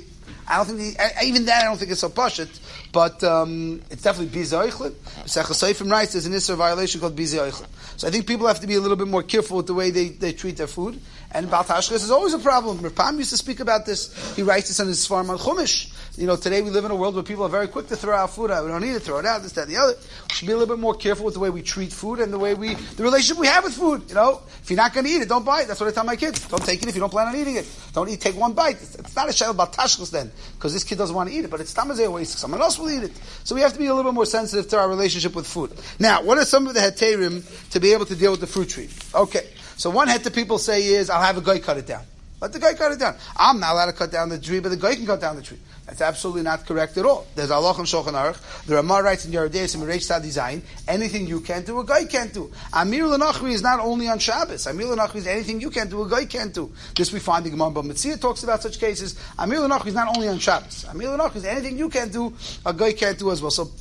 I 0.47 0.57
don't 0.57 0.65
think 0.67 0.97
the, 0.97 1.25
even 1.25 1.45
that 1.45 1.63
I 1.63 1.65
don't 1.65 1.77
think 1.77 1.91
it's 1.91 2.01
so 2.01 2.09
pashit, 2.09 2.59
but 2.91 3.23
um, 3.23 3.81
it's 3.89 4.03
definitely 4.03 4.39
bizei 4.39 4.69
oichlin. 4.69 4.91
Sechas 5.25 5.57
Seifim 5.63 5.89
writes 5.89 6.13
there's 6.13 6.27
an 6.27 6.33
issue 6.33 6.53
violation 6.55 7.01
called 7.01 7.15
bizei 7.15 7.49
oichlin. 7.49 7.67
So 7.97 8.07
I 8.07 8.11
think 8.11 8.27
people 8.27 8.45
have 8.47 8.59
to 8.59 8.67
be 8.67 8.75
a 8.75 8.79
little 8.79 8.97
bit 8.97 9.07
more 9.07 9.23
careful 9.23 9.57
with 9.57 9.67
the 9.67 9.73
way 9.73 9.89
they, 9.89 10.09
they 10.09 10.33
treat 10.33 10.57
their 10.57 10.67
food. 10.67 10.99
And 11.33 11.49
Bal 11.49 11.63
Tashchis 11.63 11.95
is 11.95 12.11
always 12.11 12.33
a 12.33 12.39
problem. 12.39 12.79
Rav 12.81 12.93
Pam 12.93 13.17
used 13.17 13.29
to 13.29 13.37
speak 13.37 13.61
about 13.61 13.85
this. 13.85 14.35
He 14.35 14.43
writes 14.43 14.67
this 14.67 14.79
on 14.79 14.87
his 14.87 15.05
farm 15.05 15.29
on 15.29 15.37
Chumash. 15.37 15.91
You 16.17 16.27
know, 16.27 16.35
today 16.35 16.61
we 16.61 16.71
live 16.71 16.83
in 16.83 16.91
a 16.91 16.95
world 16.95 17.15
where 17.15 17.23
people 17.23 17.45
are 17.45 17.49
very 17.49 17.69
quick 17.69 17.87
to 17.87 17.95
throw 17.95 18.13
out 18.13 18.31
food 18.31 18.51
out. 18.51 18.65
We 18.65 18.69
don't 18.69 18.81
need 18.81 18.93
to 18.93 18.99
throw 18.99 19.19
it 19.19 19.25
out, 19.25 19.43
this, 19.43 19.53
that, 19.53 19.69
the 19.69 19.77
other. 19.77 19.93
We 19.93 20.35
should 20.35 20.45
be 20.45 20.51
a 20.51 20.57
little 20.57 20.75
bit 20.75 20.81
more 20.81 20.93
careful 20.93 21.23
with 21.23 21.35
the 21.35 21.39
way 21.39 21.49
we 21.49 21.61
treat 21.61 21.93
food 21.93 22.19
and 22.19 22.33
the 22.33 22.37
way 22.37 22.53
we, 22.53 22.73
the 22.73 23.03
relationship 23.03 23.39
we 23.39 23.47
have 23.47 23.63
with 23.63 23.73
food. 23.73 24.09
You 24.09 24.15
know, 24.15 24.41
if 24.61 24.69
you're 24.69 24.75
not 24.75 24.93
going 24.93 25.05
to 25.05 25.11
eat 25.11 25.21
it, 25.21 25.29
don't 25.29 25.45
buy 25.45 25.61
it. 25.61 25.69
That's 25.69 25.79
what 25.79 25.87
I 25.87 25.93
tell 25.93 26.03
my 26.03 26.17
kids. 26.17 26.45
Don't 26.49 26.63
take 26.65 26.83
it 26.83 26.89
if 26.89 26.95
you 26.95 26.99
don't 26.99 27.09
plan 27.09 27.27
on 27.27 27.35
eating 27.37 27.55
it. 27.55 27.65
Don't 27.93 28.09
eat, 28.09 28.19
take 28.19 28.35
one 28.35 28.51
bite. 28.51 28.75
It's, 28.75 28.95
it's 28.95 29.15
not 29.15 29.29
a 29.29 29.31
shayla 29.31 29.51
about 29.51 29.71
then, 30.11 30.31
because 30.55 30.73
this 30.73 30.83
kid 30.83 30.97
doesn't 30.97 31.15
want 31.15 31.29
to 31.29 31.35
eat 31.35 31.45
it, 31.45 31.49
but 31.49 31.61
it's 31.61 31.73
tamazeh 31.73 32.11
waste. 32.11 32.39
Someone 32.39 32.61
else 32.61 32.77
will 32.77 32.89
eat 32.89 33.03
it. 33.03 33.13
So 33.45 33.55
we 33.55 33.61
have 33.61 33.71
to 33.71 33.79
be 33.79 33.85
a 33.85 33.95
little 33.95 34.11
bit 34.11 34.15
more 34.15 34.25
sensitive 34.25 34.67
to 34.71 34.79
our 34.79 34.89
relationship 34.89 35.33
with 35.33 35.47
food. 35.47 35.71
Now, 35.97 36.23
what 36.23 36.37
are 36.37 36.45
some 36.45 36.67
of 36.67 36.73
the 36.73 36.81
heterim 36.81 37.69
to 37.69 37.79
be 37.79 37.93
able 37.93 38.05
to 38.07 38.15
deal 38.15 38.31
with 38.31 38.41
the 38.41 38.47
fruit 38.47 38.67
tree? 38.67 38.89
Okay. 39.15 39.47
So 39.81 39.89
one 39.89 40.07
head 40.07 40.23
to 40.25 40.29
people 40.29 40.59
say 40.59 40.85
is, 40.85 41.09
I'll 41.09 41.23
have 41.23 41.37
a 41.37 41.41
guy 41.41 41.57
cut 41.57 41.75
it 41.75 41.87
down. 41.87 42.03
Let 42.39 42.53
the 42.53 42.59
guy 42.59 42.75
cut 42.75 42.91
it 42.91 42.99
down. 42.99 43.15
I'm 43.35 43.59
not 43.59 43.73
allowed 43.73 43.87
to 43.87 43.93
cut 43.93 44.11
down 44.11 44.29
the 44.29 44.37
tree, 44.37 44.59
but 44.59 44.69
the 44.69 44.77
guy 44.77 44.93
can 44.93 45.07
cut 45.07 45.19
down 45.19 45.37
the 45.37 45.41
tree. 45.41 45.57
That's 45.87 46.01
absolutely 46.01 46.43
not 46.43 46.67
correct 46.67 46.97
at 46.97 47.05
all. 47.05 47.25
There's 47.33 47.49
Allah 47.49 47.73
and 47.75 47.87
Shulchan 47.87 48.13
Aruch. 48.13 48.65
The 48.67 48.75
Ramah 48.75 49.01
writes 49.01 49.25
in 49.25 49.31
Yerodei 49.31 49.73
and 49.73 49.83
Reish 49.83 50.21
design, 50.21 50.61
anything 50.87 51.25
you 51.25 51.41
can't 51.41 51.65
do, 51.65 51.79
a 51.79 51.83
guy 51.83 52.05
can't 52.05 52.31
do. 52.31 52.51
Amir 52.73 53.05
Lanachri 53.05 53.53
is 53.53 53.63
not 53.63 53.79
only 53.79 54.07
on 54.07 54.19
Shabbos. 54.19 54.67
Amir 54.67 54.85
Lanachri 54.85 55.15
is 55.15 55.25
anything 55.25 55.59
you 55.59 55.71
can't 55.71 55.89
do, 55.89 56.03
a 56.03 56.07
guy 56.07 56.25
can't 56.25 56.53
do. 56.53 56.71
This 56.95 57.11
we 57.11 57.17
find 57.17 57.43
in 57.47 57.51
Gemara 57.51 57.81
Mitzvah 57.81 58.17
talks 58.17 58.43
about 58.43 58.61
such 58.61 58.79
cases. 58.79 59.19
Amir 59.39 59.61
Lanachri 59.61 59.87
is 59.87 59.95
not 59.95 60.15
only 60.15 60.27
on 60.27 60.37
Shabbos. 60.37 60.85
Amir 60.91 61.07
Lanachri 61.07 61.37
is 61.37 61.45
anything 61.45 61.75
you 61.79 61.89
can't 61.89 62.13
do, 62.13 62.35
a 62.67 62.71
guy 62.71 62.93
can't 62.93 63.17
do 63.17 63.31
as 63.31 63.41
well. 63.41 63.49
So 63.49 63.71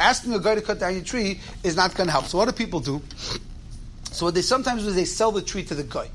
asking 0.00 0.34
a 0.34 0.40
guy 0.40 0.56
to 0.56 0.62
cut 0.62 0.80
down 0.80 0.94
your 0.94 1.04
tree 1.04 1.38
is 1.62 1.76
not 1.76 1.94
going 1.94 2.08
to 2.08 2.12
help. 2.12 2.24
So 2.24 2.38
what 2.38 2.46
do 2.46 2.52
people 2.52 2.80
do? 2.80 3.00
So 4.14 4.26
what 4.26 4.34
they 4.34 4.42
sometimes 4.42 4.84
do 4.84 4.90
is 4.90 4.94
they 4.94 5.06
sell 5.06 5.32
the 5.32 5.42
tree 5.42 5.64
to 5.64 5.74
the 5.74 5.82
guy. 5.82 6.08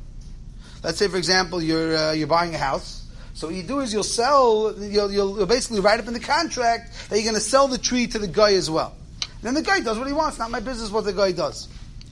Let's 0.84 0.98
say, 0.98 1.10
for 1.10 1.18
example, 1.18 1.62
you're 1.62 1.98
uh, 1.98 2.12
you're 2.14 2.28
buying 2.28 2.56
a 2.56 2.58
house. 2.58 3.06
So 3.34 3.48
what 3.48 3.56
you 3.58 3.64
do 3.64 3.82
is 3.82 3.94
you'll 3.94 4.04
sell, 4.04 4.74
you'll, 4.80 5.12
you'll 5.12 5.46
basically 5.46 5.82
write 5.82 6.00
up 6.00 6.08
in 6.08 6.14
the 6.14 6.20
contract 6.20 7.10
that 7.10 7.16
you're 7.16 7.24
going 7.24 7.36
to 7.36 7.42
sell 7.42 7.68
the 7.68 7.78
tree 7.78 8.08
to 8.08 8.20
the 8.20 8.28
guy 8.28 8.54
as 8.54 8.70
well. 8.70 8.96
And 9.22 9.44
then 9.44 9.54
the 9.54 9.62
guy 9.62 9.80
does 9.82 9.98
what 9.98 10.08
he 10.08 10.14
wants. 10.14 10.40
Not 10.40 10.50
my 10.50 10.60
business 10.60 10.92
what 10.92 11.06
the 11.06 11.14
guy 11.14 11.32
does. 11.32 11.68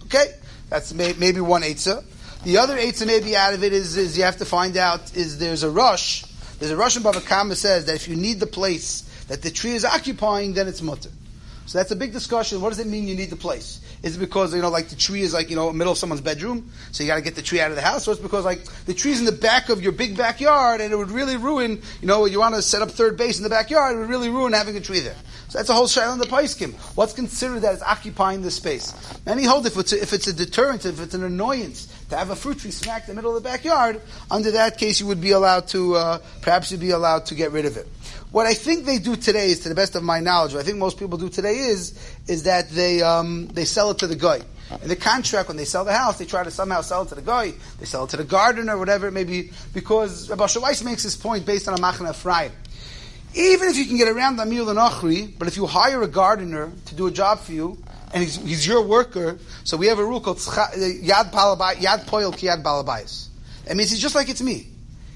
Okay, 0.05 0.35
that's 0.69 0.93
may, 0.93 1.13
maybe 1.17 1.39
one 1.39 1.63
eitzah. 1.63 2.03
The 2.43 2.57
other 2.57 2.77
eitzah 2.77 3.07
maybe 3.07 3.35
out 3.35 3.53
of 3.53 3.63
it 3.63 3.73
is, 3.73 3.97
is 3.97 4.17
you 4.17 4.23
have 4.23 4.37
to 4.37 4.45
find 4.45 4.77
out 4.77 5.15
is 5.15 5.37
there's 5.37 5.63
a 5.63 5.69
rush. 5.69 6.23
There's 6.59 6.71
a 6.71 6.77
Russian 6.77 7.03
Baba 7.03 7.21
Kama 7.21 7.55
says 7.55 7.85
that 7.85 7.95
if 7.95 8.07
you 8.07 8.15
need 8.15 8.39
the 8.39 8.47
place 8.47 9.01
that 9.27 9.41
the 9.41 9.51
tree 9.51 9.75
is 9.75 9.85
occupying, 9.85 10.53
then 10.53 10.67
it's 10.67 10.81
mutter. 10.81 11.09
So 11.67 11.77
that's 11.77 11.91
a 11.91 11.97
big 11.97 12.13
discussion. 12.13 12.61
What 12.61 12.69
does 12.69 12.79
it 12.79 12.87
mean 12.87 13.09
you 13.09 13.15
need 13.15 13.29
the 13.29 13.35
place? 13.35 13.81
Is 14.01 14.15
it 14.15 14.19
because 14.19 14.55
you 14.55 14.61
know, 14.61 14.69
like 14.69 14.87
the 14.87 14.95
tree 14.95 15.21
is 15.21 15.33
like 15.33 15.49
you 15.49 15.57
know, 15.57 15.71
middle 15.73 15.91
of 15.91 15.99
someone's 15.99 16.21
bedroom, 16.21 16.71
so 16.93 17.03
you 17.03 17.09
got 17.09 17.17
to 17.17 17.21
get 17.21 17.35
the 17.35 17.41
tree 17.41 17.59
out 17.59 17.71
of 17.71 17.75
the 17.75 17.81
house, 17.81 18.07
or 18.07 18.11
it's 18.11 18.21
because 18.21 18.45
like 18.45 18.63
the 18.85 18.93
tree's 18.93 19.19
in 19.19 19.25
the 19.25 19.33
back 19.33 19.67
of 19.67 19.81
your 19.81 19.91
big 19.91 20.15
backyard, 20.15 20.79
and 20.79 20.93
it 20.93 20.95
would 20.95 21.11
really 21.11 21.35
ruin, 21.35 21.81
you 22.01 22.07
know, 22.07 22.25
you 22.25 22.39
want 22.39 22.55
to 22.55 22.61
set 22.61 22.81
up 22.81 22.89
third 22.89 23.17
base 23.17 23.37
in 23.37 23.43
the 23.43 23.49
backyard, 23.49 23.97
it 23.97 23.99
would 23.99 24.09
really 24.09 24.29
ruin 24.29 24.53
having 24.53 24.77
a 24.77 24.79
tree 24.79 25.01
there. 25.01 25.15
So 25.49 25.59
that's 25.59 25.69
a 25.69 25.73
whole 25.73 25.87
shayla 25.87 26.13
in 26.13 26.19
the 26.19 26.25
paiskim. 26.25 26.73
What's 26.95 27.13
considered 27.13 27.61
that 27.61 27.73
it's 27.73 27.83
occupying 27.83 28.41
the 28.43 28.51
space? 28.51 28.93
Many 29.25 29.43
hold 29.43 29.65
if 29.65 29.77
it's 29.77 29.91
a, 29.91 30.01
if 30.01 30.13
it's 30.13 30.27
a 30.27 30.33
deterrent, 30.33 30.85
if 30.85 31.01
it's 31.01 31.13
an 31.13 31.23
annoyance 31.23 31.87
to 32.09 32.17
have 32.17 32.29
a 32.29 32.35
fruit 32.35 32.59
tree 32.59 32.71
smack 32.71 33.03
in 33.03 33.07
the 33.09 33.15
middle 33.15 33.35
of 33.35 33.43
the 33.43 33.49
backyard, 33.49 34.01
under 34.31 34.51
that 34.51 34.77
case 34.77 35.01
you 35.01 35.07
would 35.07 35.21
be 35.21 35.31
allowed 35.31 35.67
to, 35.69 35.95
uh, 35.95 36.19
perhaps 36.41 36.71
you'd 36.71 36.79
be 36.79 36.91
allowed 36.91 37.25
to 37.25 37.35
get 37.35 37.51
rid 37.51 37.65
of 37.65 37.75
it. 37.75 37.87
What 38.31 38.45
I 38.45 38.53
think 38.53 38.85
they 38.85 38.99
do 38.99 39.15
today 39.15 39.51
is, 39.51 39.61
to 39.61 39.69
the 39.69 39.75
best 39.75 39.95
of 39.95 40.03
my 40.03 40.19
knowledge, 40.19 40.53
what 40.53 40.59
I 40.61 40.63
think 40.63 40.77
most 40.77 40.99
people 40.99 41.17
do 41.17 41.29
today 41.29 41.57
is, 41.57 41.97
is 42.27 42.43
that 42.43 42.69
they, 42.69 43.01
um, 43.01 43.47
they 43.47 43.65
sell 43.65 43.91
it 43.91 43.99
to 43.99 44.07
the 44.07 44.15
guy. 44.15 44.41
In 44.81 44.89
the 44.89 44.97
contract, 44.97 45.47
when 45.47 45.55
they 45.55 45.65
sell 45.65 45.85
the 45.85 45.93
house, 45.93 46.17
they 46.17 46.25
try 46.25 46.43
to 46.43 46.51
somehow 46.51 46.81
sell 46.81 47.03
it 47.03 47.09
to 47.09 47.15
the 47.15 47.21
guy, 47.21 47.53
they 47.79 47.85
sell 47.85 48.03
it 48.03 48.09
to 48.09 48.17
the 48.17 48.25
gardener, 48.25 48.75
or 48.75 48.79
whatever 48.79 49.07
it 49.07 49.13
may 49.13 49.23
be, 49.23 49.51
because 49.73 50.29
Rabbi 50.29 50.45
Shawais 50.45 50.83
makes 50.83 51.03
this 51.03 51.15
point 51.15 51.45
based 51.45 51.69
on 51.69 51.73
a 51.73 51.81
Machaneh 51.81 52.09
Ephraim. 52.09 52.51
Even 53.33 53.69
if 53.69 53.77
you 53.77 53.85
can 53.85 53.97
get 53.97 54.07
around 54.07 54.37
the 54.37 54.43
Amir 54.43 54.61
and 54.69 54.77
Achri, 54.77 55.31
but 55.37 55.47
if 55.47 55.55
you 55.55 55.65
hire 55.65 56.01
a 56.01 56.07
gardener 56.07 56.71
to 56.85 56.95
do 56.95 57.07
a 57.07 57.11
job 57.11 57.39
for 57.39 57.53
you, 57.53 57.77
and 58.13 58.23
he's, 58.23 58.35
he's 58.37 58.67
your 58.67 58.81
worker, 58.81 59.37
so 59.63 59.77
we 59.77 59.87
have 59.87 59.99
a 59.99 60.05
rule 60.05 60.19
called 60.19 60.37
Yad, 60.37 61.31
Palabay, 61.31 61.75
Yad 61.75 62.07
Poil 62.07 62.31
Ki 62.31 62.47
Yad 62.47 62.63
Balabayas. 62.63 63.27
That 63.65 63.77
means 63.77 63.91
he's 63.91 64.01
just 64.01 64.15
like 64.15 64.29
it's 64.29 64.41
me. 64.41 64.67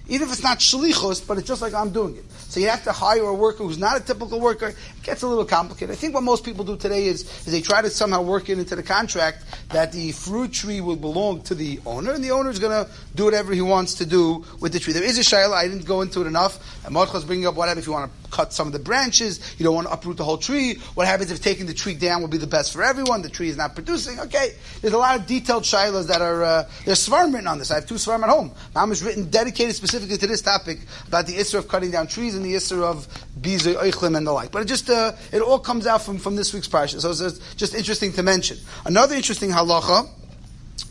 Even 0.07 0.27
if 0.27 0.33
it's 0.33 0.43
not 0.43 0.59
shlichus, 0.59 1.25
but 1.25 1.37
it's 1.37 1.47
just 1.47 1.61
like 1.61 1.73
I'm 1.73 1.91
doing 1.91 2.17
it. 2.17 2.25
So 2.51 2.59
you 2.59 2.67
have 2.67 2.83
to 2.83 2.91
hire 2.91 3.23
a 3.23 3.33
worker 3.33 3.63
who's 3.63 3.77
not 3.77 3.95
a 3.95 4.03
typical 4.03 4.41
worker. 4.41 4.67
It 4.67 5.03
gets 5.03 5.21
a 5.21 5.27
little 5.27 5.45
complicated. 5.45 5.93
I 5.93 5.95
think 5.95 6.13
what 6.13 6.23
most 6.23 6.43
people 6.43 6.65
do 6.65 6.75
today 6.75 7.05
is, 7.05 7.21
is 7.47 7.53
they 7.53 7.61
try 7.61 7.81
to 7.81 7.89
somehow 7.89 8.23
work 8.23 8.49
it 8.49 8.59
into 8.59 8.75
the 8.75 8.83
contract 8.83 9.45
that 9.69 9.93
the 9.93 10.11
fruit 10.11 10.51
tree 10.51 10.81
will 10.81 10.97
belong 10.97 11.43
to 11.43 11.55
the 11.55 11.79
owner, 11.85 12.11
and 12.11 12.21
the 12.21 12.31
owner 12.31 12.49
is 12.49 12.59
going 12.59 12.85
to 12.85 12.91
do 13.15 13.23
whatever 13.23 13.53
he 13.53 13.61
wants 13.61 13.93
to 13.95 14.05
do 14.05 14.43
with 14.59 14.73
the 14.73 14.79
tree. 14.79 14.91
There 14.91 15.01
is 15.01 15.17
a 15.17 15.21
shayla. 15.21 15.53
I 15.53 15.69
didn't 15.69 15.85
go 15.85 16.01
into 16.01 16.19
it 16.19 16.27
enough. 16.27 16.59
And 16.85 16.97
is 16.97 17.23
bringing 17.23 17.47
up 17.47 17.55
whatever 17.55 17.79
if 17.79 17.87
you 17.87 17.93
want 17.93 18.11
to 18.11 18.29
cut 18.31 18.51
some 18.51 18.67
of 18.67 18.73
the 18.73 18.79
branches, 18.79 19.55
you 19.57 19.63
don't 19.63 19.75
want 19.75 19.87
to 19.87 19.93
uproot 19.93 20.17
the 20.17 20.23
whole 20.23 20.37
tree. 20.37 20.75
What 20.95 21.07
happens 21.07 21.31
if 21.31 21.41
taking 21.41 21.67
the 21.67 21.73
tree 21.73 21.93
down 21.93 22.21
will 22.21 22.27
be 22.27 22.37
the 22.37 22.47
best 22.47 22.73
for 22.73 22.83
everyone? 22.83 23.21
The 23.21 23.29
tree 23.29 23.49
is 23.49 23.57
not 23.57 23.75
producing. 23.75 24.19
Okay, 24.19 24.55
there's 24.81 24.93
a 24.93 24.97
lot 24.97 25.19
of 25.19 25.27
detailed 25.27 25.63
shaylas 25.63 26.07
that 26.07 26.21
are 26.21 26.43
uh, 26.43 26.69
there's 26.85 27.07
svarim 27.07 27.33
written 27.33 27.47
on 27.47 27.59
this. 27.59 27.71
I 27.71 27.75
have 27.75 27.85
two 27.85 27.95
svarim 27.95 28.23
at 28.23 28.29
home. 28.29 28.51
Mom 28.73 28.91
is 28.91 29.03
written 29.03 29.29
dedicated 29.29 29.75
specifically 29.75 30.17
to 30.17 30.27
this 30.27 30.41
topic 30.41 30.79
about 31.07 31.27
the 31.27 31.37
issue 31.37 31.57
of 31.57 31.67
cutting 31.67 31.91
down 31.91 32.07
trees 32.07 32.35
and 32.41 32.51
the 32.51 32.55
issue 32.55 32.83
of 32.83 33.07
bizu 33.39 33.75
oichlim 33.75 34.17
and 34.17 34.25
the 34.25 34.31
like. 34.31 34.51
But 34.51 34.63
it 34.63 34.65
just 34.65 34.89
uh, 34.89 35.13
it 35.31 35.41
all 35.41 35.59
comes 35.59 35.87
out 35.87 36.01
from 36.01 36.17
from 36.17 36.35
this 36.35 36.53
week's 36.53 36.67
parsha. 36.67 36.99
So 37.01 37.11
it's 37.11 37.55
just 37.55 37.75
interesting 37.75 38.13
to 38.13 38.23
mention. 38.23 38.57
Another 38.85 39.15
interesting 39.15 39.51
halacha 39.51 40.09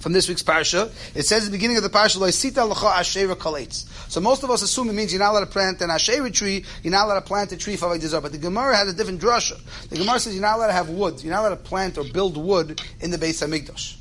from 0.00 0.12
this 0.12 0.28
week's 0.28 0.42
parsha. 0.42 0.90
It 1.14 1.24
says 1.24 1.44
at 1.44 1.46
the 1.46 1.56
beginning 1.56 1.76
of 1.76 1.82
the 1.82 1.90
parsha, 1.90 2.18
"Loisita 2.18 2.72
lacha 2.72 2.92
ashera 2.92 3.34
kalates." 3.34 3.84
So 4.08 4.20
most 4.20 4.42
of 4.42 4.50
us 4.50 4.62
assume 4.62 4.88
it 4.88 4.94
means 4.94 5.12
you're 5.12 5.20
not 5.20 5.32
allowed 5.32 5.40
to 5.40 5.46
plant 5.46 5.80
an 5.82 5.90
ashera 5.90 6.32
tree. 6.32 6.64
You're 6.82 6.92
not 6.92 7.06
allowed 7.06 7.20
to 7.20 7.26
plant 7.26 7.52
a 7.52 7.56
tree 7.56 7.76
for 7.76 7.86
avodah 7.86 8.22
But 8.22 8.32
the 8.32 8.38
Gemara 8.38 8.76
has 8.76 8.88
a 8.88 8.92
different 8.92 9.20
drasha. 9.20 9.60
The 9.88 9.96
Gemara 9.96 10.18
says 10.20 10.34
you're 10.34 10.42
not 10.42 10.56
allowed 10.56 10.68
to 10.68 10.72
have 10.72 10.88
wood. 10.88 11.22
You're 11.22 11.34
not 11.34 11.40
allowed 11.40 11.50
to 11.50 11.56
plant 11.56 11.98
or 11.98 12.04
build 12.04 12.36
wood 12.36 12.80
in 13.00 13.10
the 13.10 13.18
Beis 13.18 13.46
Hamikdash. 13.46 13.96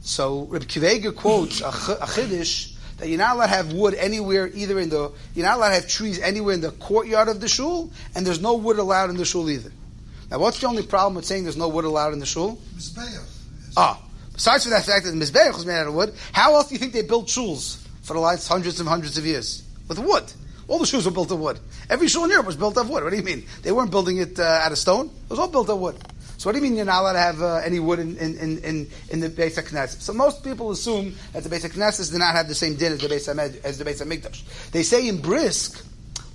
So 0.00 0.46
Reb 0.50 0.66
Kiva 0.66 1.12
quotes 1.12 1.60
a, 1.60 1.68
a 1.68 2.06
chiddush 2.06 2.71
that 2.98 3.08
you're 3.08 3.18
not 3.18 3.36
allowed 3.36 3.46
to 3.46 3.52
have 3.52 3.72
wood 3.72 3.94
anywhere, 3.94 4.48
either 4.54 4.78
in 4.78 4.88
the 4.88 5.12
you're 5.34 5.46
not 5.46 5.58
allowed 5.58 5.68
to 5.70 5.74
have 5.74 5.88
trees 5.88 6.18
anywhere 6.20 6.54
in 6.54 6.60
the 6.60 6.70
courtyard 6.72 7.28
of 7.28 7.40
the 7.40 7.48
shul, 7.48 7.90
and 8.14 8.26
there's 8.26 8.40
no 8.40 8.54
wood 8.54 8.78
allowed 8.78 9.10
in 9.10 9.16
the 9.16 9.24
shul 9.24 9.48
either. 9.50 9.72
Now, 10.30 10.38
what's 10.38 10.60
the 10.60 10.66
only 10.66 10.82
problem 10.82 11.14
with 11.14 11.26
saying 11.26 11.42
there's 11.42 11.56
no 11.56 11.68
wood 11.68 11.84
allowed 11.84 12.12
in 12.12 12.18
the 12.18 12.26
shul? 12.26 12.58
Ah, 13.76 14.00
Besides 14.32 14.64
for 14.64 14.70
that 14.70 14.84
fact 14.84 15.04
that 15.04 15.10
the 15.10 15.16
Mizbeach 15.16 15.54
was 15.54 15.66
made 15.66 15.78
out 15.78 15.86
of 15.86 15.94
wood, 15.94 16.14
how 16.32 16.54
else 16.54 16.68
do 16.68 16.74
you 16.74 16.78
think 16.78 16.92
they 16.92 17.02
built 17.02 17.26
shuls 17.26 17.76
for 18.02 18.14
the 18.14 18.20
last 18.20 18.48
hundreds 18.48 18.80
and 18.80 18.88
hundreds 18.88 19.18
of 19.18 19.26
years? 19.26 19.62
With 19.88 19.98
wood. 19.98 20.24
All 20.68 20.78
the 20.78 20.84
shuls 20.84 21.04
were 21.04 21.10
built 21.10 21.30
of 21.30 21.38
wood. 21.38 21.58
Every 21.90 22.08
shul 22.08 22.24
in 22.24 22.30
Europe 22.30 22.46
was 22.46 22.56
built 22.56 22.76
of 22.78 22.88
wood. 22.88 23.04
What 23.04 23.10
do 23.10 23.16
you 23.16 23.22
mean? 23.22 23.44
They 23.62 23.72
weren't 23.72 23.90
building 23.90 24.18
it 24.18 24.38
uh, 24.38 24.42
out 24.42 24.72
of 24.72 24.78
stone. 24.78 25.06
It 25.06 25.30
was 25.30 25.38
all 25.38 25.48
built 25.48 25.68
of 25.68 25.78
wood. 25.78 25.96
So 26.42 26.48
what 26.48 26.54
do 26.54 26.58
you 26.58 26.64
mean 26.64 26.74
you're 26.74 26.84
not 26.84 27.02
allowed 27.02 27.12
to 27.12 27.18
have 27.20 27.40
uh, 27.40 27.54
any 27.58 27.78
wood 27.78 28.00
in, 28.00 28.16
in, 28.16 28.58
in, 28.64 28.90
in 29.10 29.20
the 29.20 29.28
Beis 29.28 29.56
Knesset? 29.62 30.00
So 30.00 30.12
most 30.12 30.42
people 30.42 30.72
assume 30.72 31.14
that 31.32 31.44
the 31.44 31.48
Beis 31.48 31.64
Knesset 31.70 32.10
do 32.10 32.18
not 32.18 32.34
have 32.34 32.48
the 32.48 32.54
same 32.56 32.74
din 32.74 32.94
as 32.94 32.98
the 32.98 33.06
Beis 33.06 33.62
as 33.62 33.78
the 33.78 33.84
Beis 33.84 34.04
Hamikdash. 34.04 34.42
They 34.72 34.82
say 34.82 35.06
in 35.06 35.22
Brisk, 35.22 35.86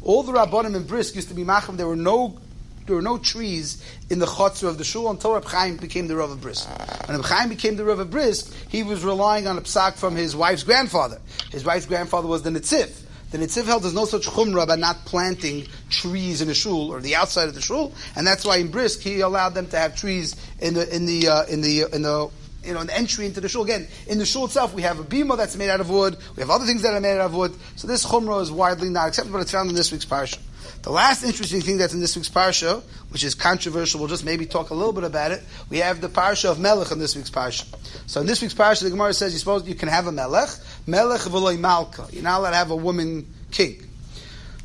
all 0.02 0.24
the 0.24 0.32
rabbanim 0.32 0.78
in 0.78 0.88
Brisk 0.88 1.16
used 1.16 1.28
to 1.28 1.34
be 1.34 1.44
macham. 1.44 1.76
There 1.76 1.90
were 1.90 1.98
no 1.98 2.40
there 2.86 2.96
were 2.96 3.02
no 3.02 3.18
trees 3.18 3.84
in 4.10 4.20
the 4.20 4.26
chutzner 4.26 4.70
of 4.70 4.78
the 4.78 4.86
shul 4.86 5.12
until 5.12 5.34
Reb 5.34 5.44
Chaim 5.44 5.76
became 5.76 6.08
the 6.08 6.16
Rav 6.16 6.32
of 6.32 6.40
Brisk. 6.40 6.70
When 7.10 7.18
Reb 7.18 7.26
Chaim 7.26 7.50
became 7.50 7.76
the 7.76 7.84
Rav 7.84 8.00
of 8.00 8.10
Brisk, 8.10 8.54
he 8.70 8.84
was 8.84 9.04
relying 9.04 9.46
on 9.46 9.58
a 9.58 9.62
psak 9.62 9.96
from 9.96 10.16
his 10.16 10.38
wife's 10.38 10.64
grandfather. 10.64 11.20
His 11.52 11.66
wife's 11.66 11.86
grandfather 11.86 12.30
was 12.30 12.44
the 12.44 12.50
Netziv. 12.50 13.07
The 13.32 13.38
Netziv 13.38 13.66
held 13.66 13.84
there's 13.84 13.94
no 13.94 14.06
such 14.06 14.26
chumrah 14.26 14.64
about 14.64 14.80
not 14.80 15.06
planting 15.06 15.68
trees 15.90 16.42
in 16.42 16.50
a 16.50 16.54
shul 16.54 16.92
or 16.92 17.02
the 17.02 17.16
outside 17.16 17.50
of 17.50 17.56
the 17.56 17.62
shul, 17.62 17.94
and 18.16 18.26
that's 18.26 18.46
why 18.46 18.58
in 18.58 18.72
Brisk 18.72 19.02
he 19.02 19.20
allowed 19.20 19.50
them 19.50 19.68
to 19.68 19.78
have 19.78 19.96
trees 19.96 20.36
in 20.60 20.74
the 20.74 20.96
in 20.96 21.06
the 21.06 21.28
uh, 21.28 21.46
in 21.46 21.62
the 21.62 21.84
in 21.94 22.02
the 22.04 22.30
you 22.64 22.74
know, 22.74 22.82
an 22.82 22.90
entry 22.90 23.26
into 23.26 23.40
the 23.40 23.50
shul. 23.50 23.64
Again, 23.64 23.88
in 24.08 24.18
the 24.18 24.26
shul 24.26 24.46
itself, 24.46 24.74
we 24.74 24.82
have 24.82 25.00
a 25.00 25.04
bima 25.04 25.38
that's 25.38 25.56
made 25.56 25.70
out 25.70 25.80
of 25.80 25.90
wood. 25.90 26.18
We 26.36 26.42
have 26.42 26.50
other 26.50 26.66
things 26.66 26.82
that 26.82 26.94
are 26.94 27.00
made 27.00 27.18
out 27.18 27.28
of 27.28 27.34
wood. 27.34 27.54
So 27.78 27.88
this 27.88 28.06
chumrah 28.06 28.42
is 28.42 28.52
widely 28.52 28.90
not 28.90 29.08
accepted, 29.08 29.32
but 29.32 29.40
it's 29.40 29.52
found 29.52 29.70
in 29.70 29.76
this 29.76 29.92
week's 29.92 30.06
parsha. 30.06 30.40
The 30.84 30.92
last 30.92 31.24
interesting 31.24 31.62
thing 31.62 31.78
that's 31.78 31.94
in 31.94 32.00
this 32.00 32.16
week's 32.16 32.30
parsha, 32.30 32.82
which 33.10 33.24
is 33.24 33.36
controversial, 33.36 34.00
we'll 34.00 34.10
just 34.10 34.26
maybe 34.26 34.46
talk 34.46 34.70
a 34.70 34.74
little 34.74 34.94
bit 34.94 35.04
about 35.04 35.32
it. 35.32 35.44
We 35.70 35.78
have 35.80 36.02
the 36.02 36.10
parsha 36.10 36.52
of 36.52 36.60
Melech 36.60 36.92
in 36.92 37.00
this 37.00 37.16
week's 37.16 37.30
parsha. 37.30 37.66
So 38.08 38.22
in 38.22 38.28
this 38.28 38.42
week's 38.42 38.54
parsha, 38.54 38.84
the 38.84 38.90
Gemara 38.90 39.14
says 39.14 39.34
you 39.34 39.40
suppose 39.40 39.68
you 39.68 39.76
can 39.76 39.90
have 39.90 40.08
a 40.08 40.12
Melech, 40.12 40.50
Melech 40.88 41.22
v'loy 41.22 41.60
Malka. 41.60 42.08
You're 42.12 42.24
not 42.24 42.40
allowed 42.40 42.52
to 42.52 42.56
have 42.56 42.72
a 42.72 42.76
woman 42.76 43.28
king. 43.52 43.84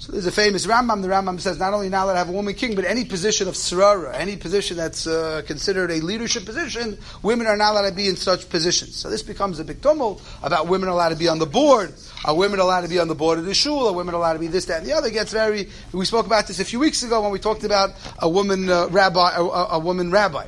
So 0.03 0.11
there's 0.11 0.27
a 0.27 0.33
famous 0.33 0.67
Rambam. 0.67 1.01
The 1.01 1.07
Rambam 1.07 1.41
says 1.41 1.61
not 1.61 1.75
only 1.75 1.89
now 1.89 2.07
that 2.07 2.17
I 2.17 2.19
have 2.19 2.29
a 2.29 2.33
woman 2.33 2.55
king, 2.55 2.75
but 2.75 2.85
any 2.85 3.05
position 3.05 3.47
of 3.47 3.55
sarara, 3.55 4.17
any 4.17 4.37
position 4.37 4.77
that's 4.77 5.07
uh, 5.07 5.43
considered 5.47 5.93
a 5.93 6.01
leadership 6.01 6.45
position, 6.45 6.99
women 7.23 7.47
are 7.47 7.57
not 7.57 7.71
allowed 7.71 7.89
to 7.89 7.95
be 7.95 8.09
in 8.09 8.17
such 8.17 8.49
positions. 8.51 8.97
So 8.97 9.09
this 9.09 9.23
becomes 9.23 9.61
a 9.61 9.65
big 9.65 9.81
tumult 9.81 10.21
about 10.43 10.67
women 10.67 10.89
allowed 10.89 11.11
to 11.11 11.15
be 11.15 11.29
on 11.29 11.39
the 11.39 11.47
board. 11.47 11.95
Are 12.25 12.35
women 12.35 12.59
allowed 12.59 12.81
to 12.81 12.89
be 12.89 12.99
on 12.99 13.07
the 13.07 13.15
board 13.15 13.39
of 13.39 13.45
the 13.45 13.55
shul? 13.55 13.87
Are 13.87 13.93
women 13.93 14.15
allowed 14.17 14.33
to 14.33 14.39
be 14.41 14.49
this, 14.49 14.65
that, 14.65 14.79
and 14.79 14.87
the 14.87 14.93
other? 14.93 15.07
It 15.07 15.13
gets 15.13 15.31
very. 15.31 15.69
We 15.93 16.05
spoke 16.05 16.27
about 16.27 16.49
this 16.49 16.59
a 16.59 16.65
few 16.65 16.81
weeks 16.81 17.05
ago 17.05 17.23
when 17.23 17.31
we 17.31 17.39
talked 17.39 17.63
about 17.63 17.91
a 18.19 18.29
woman 18.29 18.69
uh, 18.69 18.89
rabbi, 18.89 19.37
a, 19.37 19.43
a, 19.43 19.79
woman 19.79 20.11
rabbi. 20.11 20.47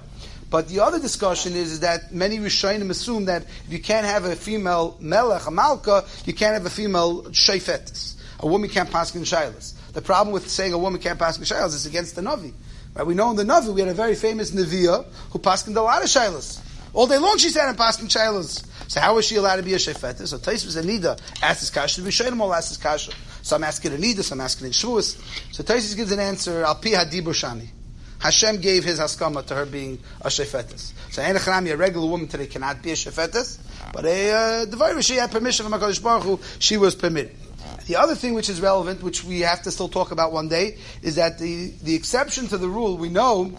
But 0.54 0.68
the 0.68 0.78
other 0.78 1.00
discussion 1.00 1.54
is, 1.54 1.73
is 1.73 1.80
that 1.80 2.14
many 2.14 2.38
Rishonim 2.38 2.88
assume 2.88 3.25
that 3.25 3.42
if 3.42 3.73
you 3.73 3.80
can't 3.80 4.06
have 4.06 4.25
a 4.25 4.37
female 4.37 4.96
melech, 5.00 5.49
a 5.49 5.50
malka, 5.50 6.04
you 6.26 6.32
can't 6.32 6.54
have 6.54 6.64
a 6.64 6.70
female 6.70 7.25
shayfetis 7.25 8.14
a 8.44 8.46
woman 8.46 8.68
can't 8.68 8.90
pass 8.90 9.14
in 9.14 9.23
shaylas. 9.23 9.73
The 9.92 10.02
problem 10.02 10.32
with 10.32 10.49
saying 10.49 10.73
a 10.75 10.78
woman 10.78 11.00
can't 11.00 11.18
pass 11.18 11.38
in 11.38 11.44
shaylas 11.44 11.75
is 11.75 11.87
against 11.87 12.14
the 12.14 12.23
Navi. 12.23 12.52
Right? 12.94 13.06
We 13.06 13.14
know 13.14 13.30
in 13.30 13.37
the 13.37 13.44
Navi 13.44 13.73
we 13.73 13.80
had 13.80 13.88
a 13.88 13.94
very 13.94 14.14
famous 14.14 14.50
Neviah 14.50 15.06
who 15.30 15.38
passed 15.38 15.66
in 15.66 15.76
a 15.76 15.82
lot 15.82 16.02
of 16.02 16.08
shaylas. 16.08 16.61
All 16.92 17.06
day 17.06 17.18
long 17.18 17.38
she 17.38 17.49
said 17.49 17.68
in 17.70 17.76
passed 17.76 18.00
in 18.00 18.08
shaylas. 18.08 18.66
So 18.88 19.00
how 19.00 19.16
is 19.18 19.25
she 19.25 19.37
allowed 19.37 19.56
to 19.56 19.62
be 19.62 19.73
a 19.75 19.78
shefetah? 19.78 20.26
So 20.26 20.38
Taisvus 20.38 20.76
and 20.76 20.88
Nida 20.88 21.18
asked 21.42 21.61
this 21.61 21.70
kasha. 21.70 22.02
Rishonim 22.02 22.38
all 22.40 22.52
asked 22.52 22.68
this 22.68 22.78
kasha. 22.78 23.12
Some 23.42 23.64
ask 23.64 23.84
it 23.84 23.92
in 23.92 24.00
Nida, 24.00 24.23
some 24.23 24.40
ask 24.40 24.61
it 24.61 24.66
in 24.66 24.73
Shavuos. 24.73 25.16
So 25.52 25.62
Taisvus 25.62 25.96
gives 25.96 26.12
an 26.12 26.20
answer, 26.20 26.64
Al 26.64 26.75
Pi 26.75 26.90
Hadibushani. 26.90 27.68
Hashem 28.25 28.62
gave 28.62 28.85
his 28.85 28.99
haskama 28.99 29.45
to 29.45 29.54
her 29.54 29.66
being 29.66 29.99
a 30.23 30.28
shefetis. 30.28 30.95
So 31.12 31.21
a 31.21 31.76
regular 31.76 32.07
woman 32.07 32.26
today, 32.26 32.47
cannot 32.47 32.83
be 32.83 32.93
a 32.93 32.95
shefetis, 32.95 33.59
but 33.93 34.07
a 34.07 34.64
uh, 34.64 35.00
she 35.02 35.16
had 35.16 35.31
permission 35.31 35.69
from 35.69 35.78
HaKadosh 35.78 36.02
Baruch 36.02 36.23
Hu, 36.23 36.40
she 36.59 36.78
was 36.78 36.95
permitted. 36.95 37.37
The 37.87 37.97
other 37.97 38.14
thing 38.14 38.33
which 38.33 38.49
is 38.49 38.62
relevant, 38.62 39.02
which 39.02 39.25
we 39.25 39.40
have 39.40 39.61
to 39.64 39.71
still 39.71 39.90
talk 39.90 40.11
about 40.11 40.33
one 40.33 40.49
day, 40.49 40.78
is 41.02 41.16
that 41.16 41.38
the, 41.38 41.66
the 41.83 41.95
exception 41.95 42.47
to 42.49 42.57
the 42.57 42.66
rule 42.66 42.97
we 42.97 43.11
know 43.11 43.52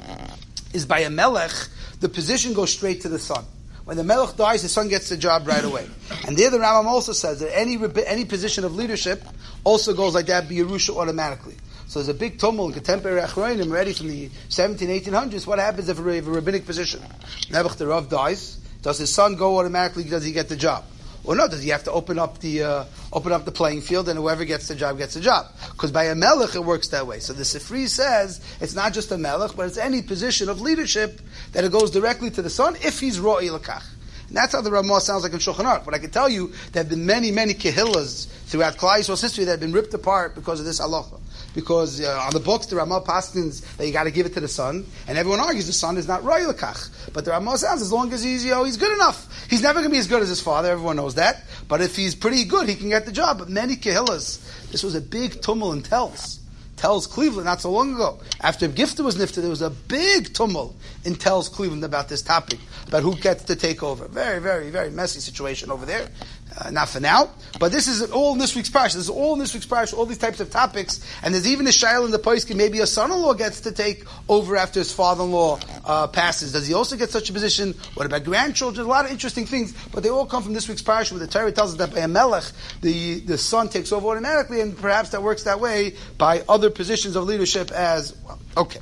is 0.73 0.87
by 0.87 1.01
a 1.01 1.11
melech, 1.11 1.51
the 1.99 2.09
position 2.09 2.55
goes 2.55 2.73
straight 2.73 3.01
to 3.01 3.09
the 3.09 3.19
son. 3.19 3.45
When 3.83 3.97
the 3.97 4.03
melech 4.03 4.35
dies, 4.35 4.63
the 4.63 4.69
son 4.69 4.87
gets 4.87 5.09
the 5.09 5.17
job 5.17 5.47
right 5.47 5.63
away. 5.63 5.87
And 6.25 6.35
there 6.35 6.49
the 6.49 6.57
Rambam 6.57 6.85
also 6.85 7.11
says 7.11 7.39
that 7.41 7.55
any, 7.55 7.77
any 8.07 8.25
position 8.25 8.63
of 8.63 8.75
leadership 8.75 9.23
also 9.63 9.93
goes 9.93 10.15
like 10.15 10.25
that, 10.25 10.49
be 10.49 10.55
Yerusha 10.55 10.97
automatically. 10.97 11.55
So 11.87 11.99
there's 11.99 12.09
a 12.09 12.13
big 12.13 12.39
tumult 12.39 12.73
contemporary 12.73 13.21
Achroinim 13.21 13.69
already 13.69 13.93
from 13.93 14.07
the 14.07 14.29
17, 14.49 14.89
1800s. 14.89 15.45
What 15.45 15.59
happens 15.59 15.89
if 15.89 15.99
a, 15.99 16.09
if 16.09 16.27
a 16.27 16.31
rabbinic 16.31 16.65
position? 16.65 17.01
Nebuch 17.49 17.87
Rav 17.87 18.09
dies. 18.09 18.57
Does 18.81 18.97
his 18.97 19.13
son 19.13 19.35
go 19.35 19.59
automatically? 19.59 20.03
Does 20.03 20.23
he 20.23 20.31
get 20.31 20.49
the 20.49 20.55
job? 20.55 20.83
Or 21.25 21.35
no, 21.35 21.47
does 21.47 21.63
he 21.63 21.69
have 21.69 21.83
to 21.85 21.91
open 21.91 22.19
up 22.19 22.39
the 22.39 22.63
uh, 22.63 22.85
open 23.11 23.31
up 23.31 23.45
the 23.45 23.51
playing 23.51 23.81
field, 23.81 24.09
and 24.09 24.19
whoever 24.19 24.45
gets 24.45 24.67
the 24.67 24.75
job 24.75 24.99
gets 24.99 25.15
the 25.15 25.21
job? 25.21 25.47
Because 25.71 25.91
by 25.91 26.05
a 26.05 26.15
melech 26.15 26.53
it 26.53 26.63
works 26.63 26.89
that 26.89 27.07
way. 27.07 27.19
So 27.19 27.33
the 27.33 27.43
Sifri 27.43 27.87
says 27.87 28.41
it's 28.61 28.75
not 28.75 28.93
just 28.93 29.11
a 29.11 29.17
melech, 29.17 29.55
but 29.55 29.65
it's 29.65 29.77
any 29.77 30.03
position 30.03 30.49
of 30.49 30.61
leadership 30.61 31.19
that 31.53 31.63
it 31.63 31.71
goes 31.71 31.89
directly 31.89 32.29
to 32.31 32.43
the 32.43 32.49
son 32.49 32.75
if 32.81 32.99
he's 32.99 33.17
ro'i. 33.17 33.49
And 34.27 34.37
that's 34.37 34.53
how 34.53 34.61
the 34.61 34.71
Ramah 34.71 35.01
sounds 35.01 35.23
like 35.23 35.33
in 35.33 35.39
Shulchan 35.39 35.65
Aruch. 35.65 35.85
But 35.85 35.95
I 35.95 35.97
can 35.97 36.11
tell 36.11 36.29
you 36.29 36.53
there 36.71 36.83
have 36.83 36.89
been 36.89 37.05
many, 37.05 37.31
many 37.31 37.53
kehillas 37.53 38.27
throughout 38.45 38.77
Klal 38.77 38.99
Yisrael's 38.99 39.21
history 39.21 39.45
that 39.45 39.51
have 39.51 39.59
been 39.59 39.73
ripped 39.73 39.93
apart 39.93 40.35
because 40.35 40.59
of 40.59 40.65
this 40.65 40.79
halacha. 40.79 41.19
Because 41.55 42.01
uh, 42.01 42.21
on 42.25 42.33
the 42.33 42.39
books 42.39 42.67
the 42.67 42.75
Ramah 42.75 43.01
paskins 43.01 43.65
that 43.77 43.87
you 43.87 43.93
got 43.93 44.03
to 44.03 44.11
give 44.11 44.25
it 44.25 44.33
to 44.33 44.41
the 44.41 44.47
son, 44.47 44.85
and 45.07 45.17
everyone 45.17 45.39
argues 45.39 45.65
the 45.65 45.73
son 45.73 45.97
is 45.97 46.07
not 46.07 46.23
royal 46.23 46.53
kach. 46.53 46.89
But 47.13 47.25
the 47.25 47.31
Ramah 47.31 47.57
says 47.57 47.81
as 47.81 47.91
long 47.91 48.11
as 48.13 48.21
he's 48.21 48.43
you 48.43 48.51
know 48.51 48.65
he's 48.65 48.77
good 48.77 48.93
enough, 48.93 49.47
he's 49.49 49.63
never 49.63 49.79
going 49.79 49.89
to 49.89 49.91
be 49.91 49.97
as 49.97 50.07
good 50.07 50.21
as 50.21 50.29
his 50.29 50.41
father. 50.41 50.69
Everyone 50.69 50.97
knows 50.97 51.15
that. 51.15 51.43
But 51.67 51.81
if 51.81 51.95
he's 51.95 52.13
pretty 52.13 52.43
good, 52.43 52.69
he 52.69 52.75
can 52.75 52.89
get 52.89 53.05
the 53.05 53.11
job. 53.11 53.39
But 53.39 53.49
many 53.49 53.75
kahillas, 53.75 54.69
this 54.71 54.83
was 54.83 54.93
a 54.93 55.01
big 55.01 55.41
tumult 55.41 55.75
in 55.75 55.81
Telz. 55.81 56.39
Telz 56.77 57.09
Cleveland 57.09 57.45
not 57.45 57.61
so 57.61 57.71
long 57.71 57.93
ago. 57.93 58.19
After 58.41 58.67
Gifter 58.67 59.03
was 59.03 59.15
nifted, 59.15 59.41
there 59.41 59.49
was 59.49 59.61
a 59.61 59.69
big 59.69 60.33
tumult 60.33 60.75
in 61.05 61.15
Telz 61.15 61.49
Cleveland 61.49 61.83
about 61.85 62.09
this 62.09 62.21
topic, 62.21 62.59
about 62.87 63.01
who 63.01 63.15
gets 63.15 63.45
to 63.45 63.55
take 63.55 63.81
over. 63.81 64.07
Very, 64.07 64.41
very, 64.41 64.69
very 64.69 64.91
messy 64.91 65.19
situation 65.19 65.71
over 65.71 65.85
there. 65.85 66.09
Uh, 66.57 66.69
not 66.71 66.87
for 66.87 67.01
now, 67.01 67.29
but 67.59 67.69
this 67.69 67.85
is 67.85 68.01
all 68.11 68.31
in 68.31 68.39
this 68.39 68.55
week's 68.55 68.69
parsha. 68.69 68.93
This 68.93 68.95
is 68.95 69.09
all 69.09 69.33
in 69.33 69.39
this 69.39 69.53
week's 69.53 69.65
parsha. 69.65 69.93
All 69.93 70.05
these 70.05 70.17
types 70.17 70.39
of 70.39 70.49
topics, 70.49 71.05
and 71.21 71.33
there's 71.33 71.49
even 71.49 71.67
a 71.67 71.69
shail 71.69 72.05
in 72.05 72.11
the 72.11 72.19
poiskin. 72.19 72.55
Maybe 72.55 72.79
a 72.79 72.87
son-in-law 72.87 73.33
gets 73.33 73.59
to 73.61 73.73
take 73.73 74.05
over 74.29 74.55
after 74.55 74.79
his 74.79 74.93
father-in-law 74.93 75.59
uh, 75.83 76.07
passes. 76.07 76.53
Does 76.53 76.65
he 76.65 76.73
also 76.73 76.95
get 76.95 77.09
such 77.09 77.29
a 77.29 77.33
position? 77.33 77.73
What 77.95 78.05
about 78.05 78.23
grandchildren? 78.23 78.85
A 78.85 78.89
lot 78.89 79.03
of 79.03 79.11
interesting 79.11 79.45
things, 79.45 79.73
but 79.91 80.01
they 80.01 80.09
all 80.09 80.25
come 80.25 80.43
from 80.43 80.53
this 80.53 80.69
week's 80.69 80.81
parsha, 80.81 81.11
where 81.11 81.19
the 81.19 81.27
Torah 81.27 81.51
tells 81.51 81.73
us 81.73 81.77
that 81.79 81.93
by 81.93 81.99
a 81.99 82.07
melech, 82.07 82.45
the 82.79 83.19
the 83.19 83.37
son 83.37 83.67
takes 83.67 83.91
over 83.91 84.07
automatically, 84.07 84.61
and 84.61 84.77
perhaps 84.77 85.09
that 85.09 85.21
works 85.21 85.43
that 85.43 85.59
way 85.59 85.95
by 86.17 86.41
other 86.47 86.69
positions 86.69 87.17
of 87.17 87.25
leadership 87.25 87.69
as 87.71 88.15
well. 88.23 88.39
Okay. 88.55 88.73